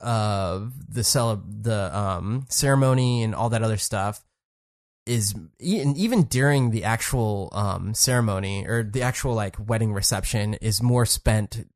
[0.00, 4.24] of the cele- the um ceremony and all that other stuff
[5.06, 10.54] is e- and even during the actual um ceremony or the actual like wedding reception
[10.54, 11.68] is more spent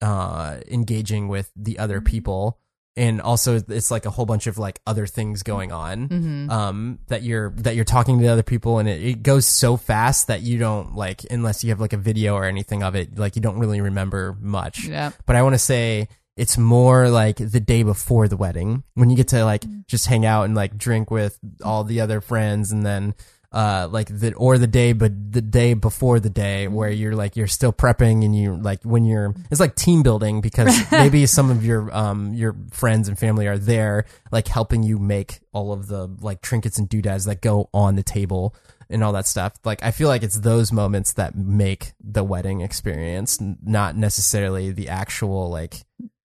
[0.00, 2.58] uh engaging with the other people
[2.96, 6.50] and also it's like a whole bunch of like other things going on Mhm.
[6.50, 10.26] um that you're that you're talking to other people and it, it goes so fast
[10.26, 13.34] that you don't like unless you have like a video or anything of it like
[13.36, 15.10] you don't really remember much yeah.
[15.26, 19.16] but I want to say it's more like the day before the wedding when you
[19.16, 22.84] get to like just hang out and like drink with all the other friends and
[22.84, 23.14] then
[23.52, 27.36] uh like the or the day but the day before the day where you're like
[27.36, 31.50] you're still prepping and you like when you're it's like team building because maybe some
[31.50, 35.86] of your um your friends and family are there like helping you make all of
[35.88, 38.54] the like trinkets and doodads that go on the table
[38.88, 42.62] and all that stuff like i feel like it's those moments that make the wedding
[42.62, 45.84] experience not necessarily the actual like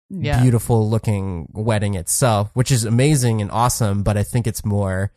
[0.08, 0.40] Yeah.
[0.42, 4.04] beautiful looking wedding itself, which is amazing and awesome.
[4.04, 5.10] But I think it's more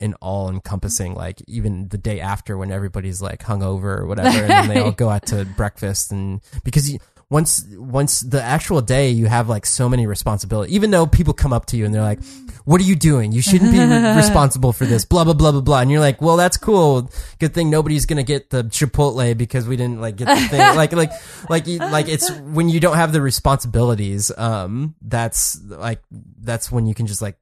[0.00, 4.50] an all encompassing, like even the day after when everybody's like hungover or whatever, and
[4.50, 6.98] then they all go out to breakfast and because you,
[7.30, 11.52] once once the actual day you have like so many responsibilities, even though people come
[11.52, 12.20] up to you and they're like,
[12.64, 13.30] "What are you doing?
[13.32, 16.20] You shouldn't be re- responsible for this." Blah blah blah blah blah, and you're like,
[16.20, 17.10] "Well, that's cool.
[17.38, 20.92] Good thing nobody's gonna get the Chipotle because we didn't like get the thing." like
[20.92, 21.12] like
[21.48, 24.30] like like it's when you don't have the responsibilities.
[24.36, 26.02] Um, that's like
[26.42, 27.36] that's when you can just like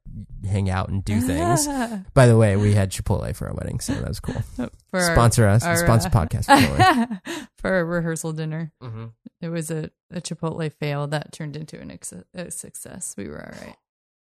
[0.47, 1.67] hang out and do things.
[2.13, 4.41] By the way, we had Chipotle for our wedding, so that was cool.
[4.55, 4.69] For
[4.99, 6.45] our- Sponsor us, our, sponsor uh, podcast.
[6.45, 7.47] Chipotle.
[7.57, 8.71] for a rehearsal dinner.
[8.81, 9.05] hmm
[9.41, 9.78] It was a,
[10.11, 13.15] a Chipotle fail that turned into an ex- a success.
[13.17, 13.75] We were all right.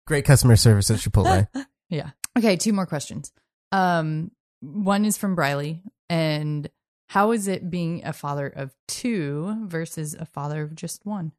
[0.07, 1.47] Great customer service at Chipotle.
[1.89, 2.11] Yeah.
[2.37, 3.33] Okay, two more questions.
[3.73, 4.31] Um,
[4.61, 6.69] one is from Briley, and
[7.09, 11.33] how is it being a father of two versus a father of just one?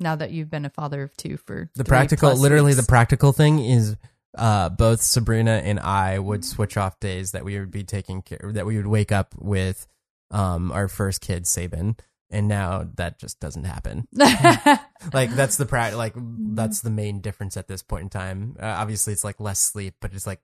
[0.00, 2.80] Now that you've been a father of two for The practical, literally, weeks.
[2.82, 3.96] the practical thing is
[4.36, 8.50] uh, both Sabrina and I would switch off days that we would be taking care,
[8.52, 9.86] that we would wake up with
[10.30, 11.96] um, our first kid, Sabin.
[12.30, 14.06] And now that just doesn't happen.
[15.12, 18.56] Like that's the pra- like that's the main difference at this point in time.
[18.60, 20.40] Uh, obviously, it's like less sleep, but it's like,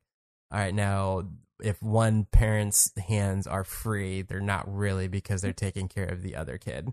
[0.53, 1.25] all right, now
[1.61, 6.37] if one parent's hands are free, they're not really because they're taking care of the
[6.37, 6.93] other kid.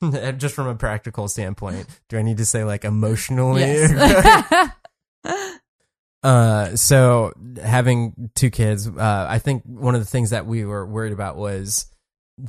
[0.36, 3.62] just from a practical standpoint, do I need to say like emotionally?
[3.62, 4.70] yes.
[6.20, 7.32] Uh, so
[7.62, 11.36] having two kids, uh, I think one of the things that we were worried about
[11.36, 11.86] was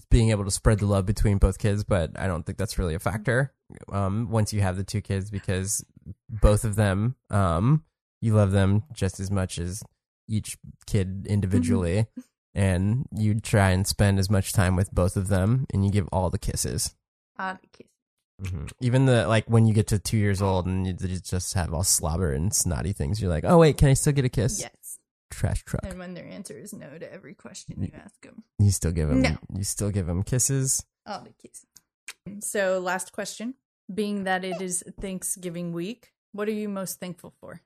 [0.09, 2.95] being able to spread the love between both kids, but I don't think that's really
[2.95, 3.53] a factor.
[3.91, 5.83] Um, once you have the two kids, because
[6.29, 7.83] both of them, um,
[8.21, 9.83] you love them just as much as
[10.27, 12.07] each kid individually,
[12.55, 16.07] and you try and spend as much time with both of them, and you give
[16.11, 16.95] all the kisses.
[17.37, 17.85] All the kisses.
[18.81, 21.73] Even the like when you get to two years old and you, you just have
[21.73, 24.61] all slobber and snotty things, you're like, oh wait, can I still get a kiss?
[24.61, 24.71] yes.
[25.29, 25.85] Trash truck.
[25.85, 29.09] And when their answer is no to every question you ask them, You still give
[29.09, 29.21] them.
[29.21, 29.37] No.
[29.55, 30.85] You still give them kisses.
[31.05, 31.65] all the kisses.
[32.41, 33.55] So, last question.
[33.91, 37.61] Being that it is Thanksgiving week, what are you most thankful for?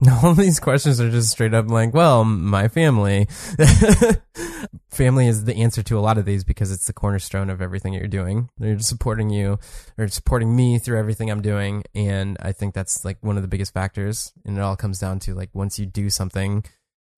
[0.22, 3.28] All these questions are just straight up like, well, my family.
[4.90, 7.92] family is the answer to a lot of these because it's the cornerstone of everything
[7.92, 8.50] that you're doing.
[8.58, 9.58] They're supporting you
[9.96, 11.84] or supporting me through everything I'm doing.
[11.94, 14.32] And I think that's like one of the biggest factors.
[14.44, 16.64] And it all comes down to like once you do something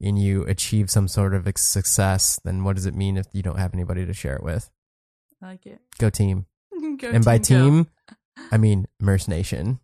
[0.01, 3.59] and you achieve some sort of success, then what does it mean if you don't
[3.59, 4.71] have anybody to share it with?
[5.43, 5.81] I like it.
[5.99, 6.47] Go team.
[6.99, 7.89] Go and by team,
[8.53, 9.81] I mean Merce Nation.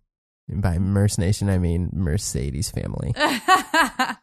[0.49, 3.15] And by Merce Nation, I mean Mercedes family.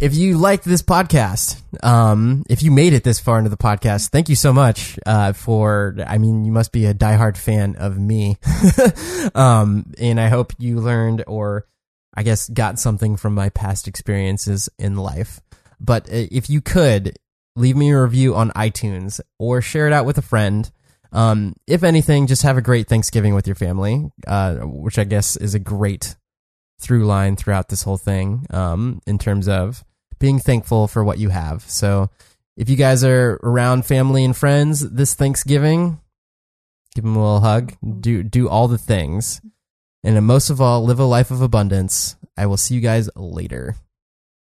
[0.00, 4.08] If you liked this podcast, um, if you made it this far into the podcast,
[4.08, 5.94] thank you so much uh, for.
[6.06, 8.38] I mean, you must be a diehard fan of me,
[9.34, 11.66] um, and I hope you learned or,
[12.14, 15.40] I guess, got something from my past experiences in life.
[15.78, 17.18] But uh, if you could
[17.56, 20.70] leave me a review on iTunes or share it out with a friend.
[21.12, 25.36] Um, if anything, just have a great Thanksgiving with your family, uh, which I guess
[25.36, 26.16] is a great
[26.80, 29.84] through line throughout this whole thing um, in terms of
[30.18, 31.62] being thankful for what you have.
[31.62, 32.10] So
[32.56, 36.00] if you guys are around family and friends this Thanksgiving,
[36.94, 39.40] give them a little hug, do do all the things,
[40.02, 42.16] and most of all, live a life of abundance.
[42.36, 43.76] I will see you guys later.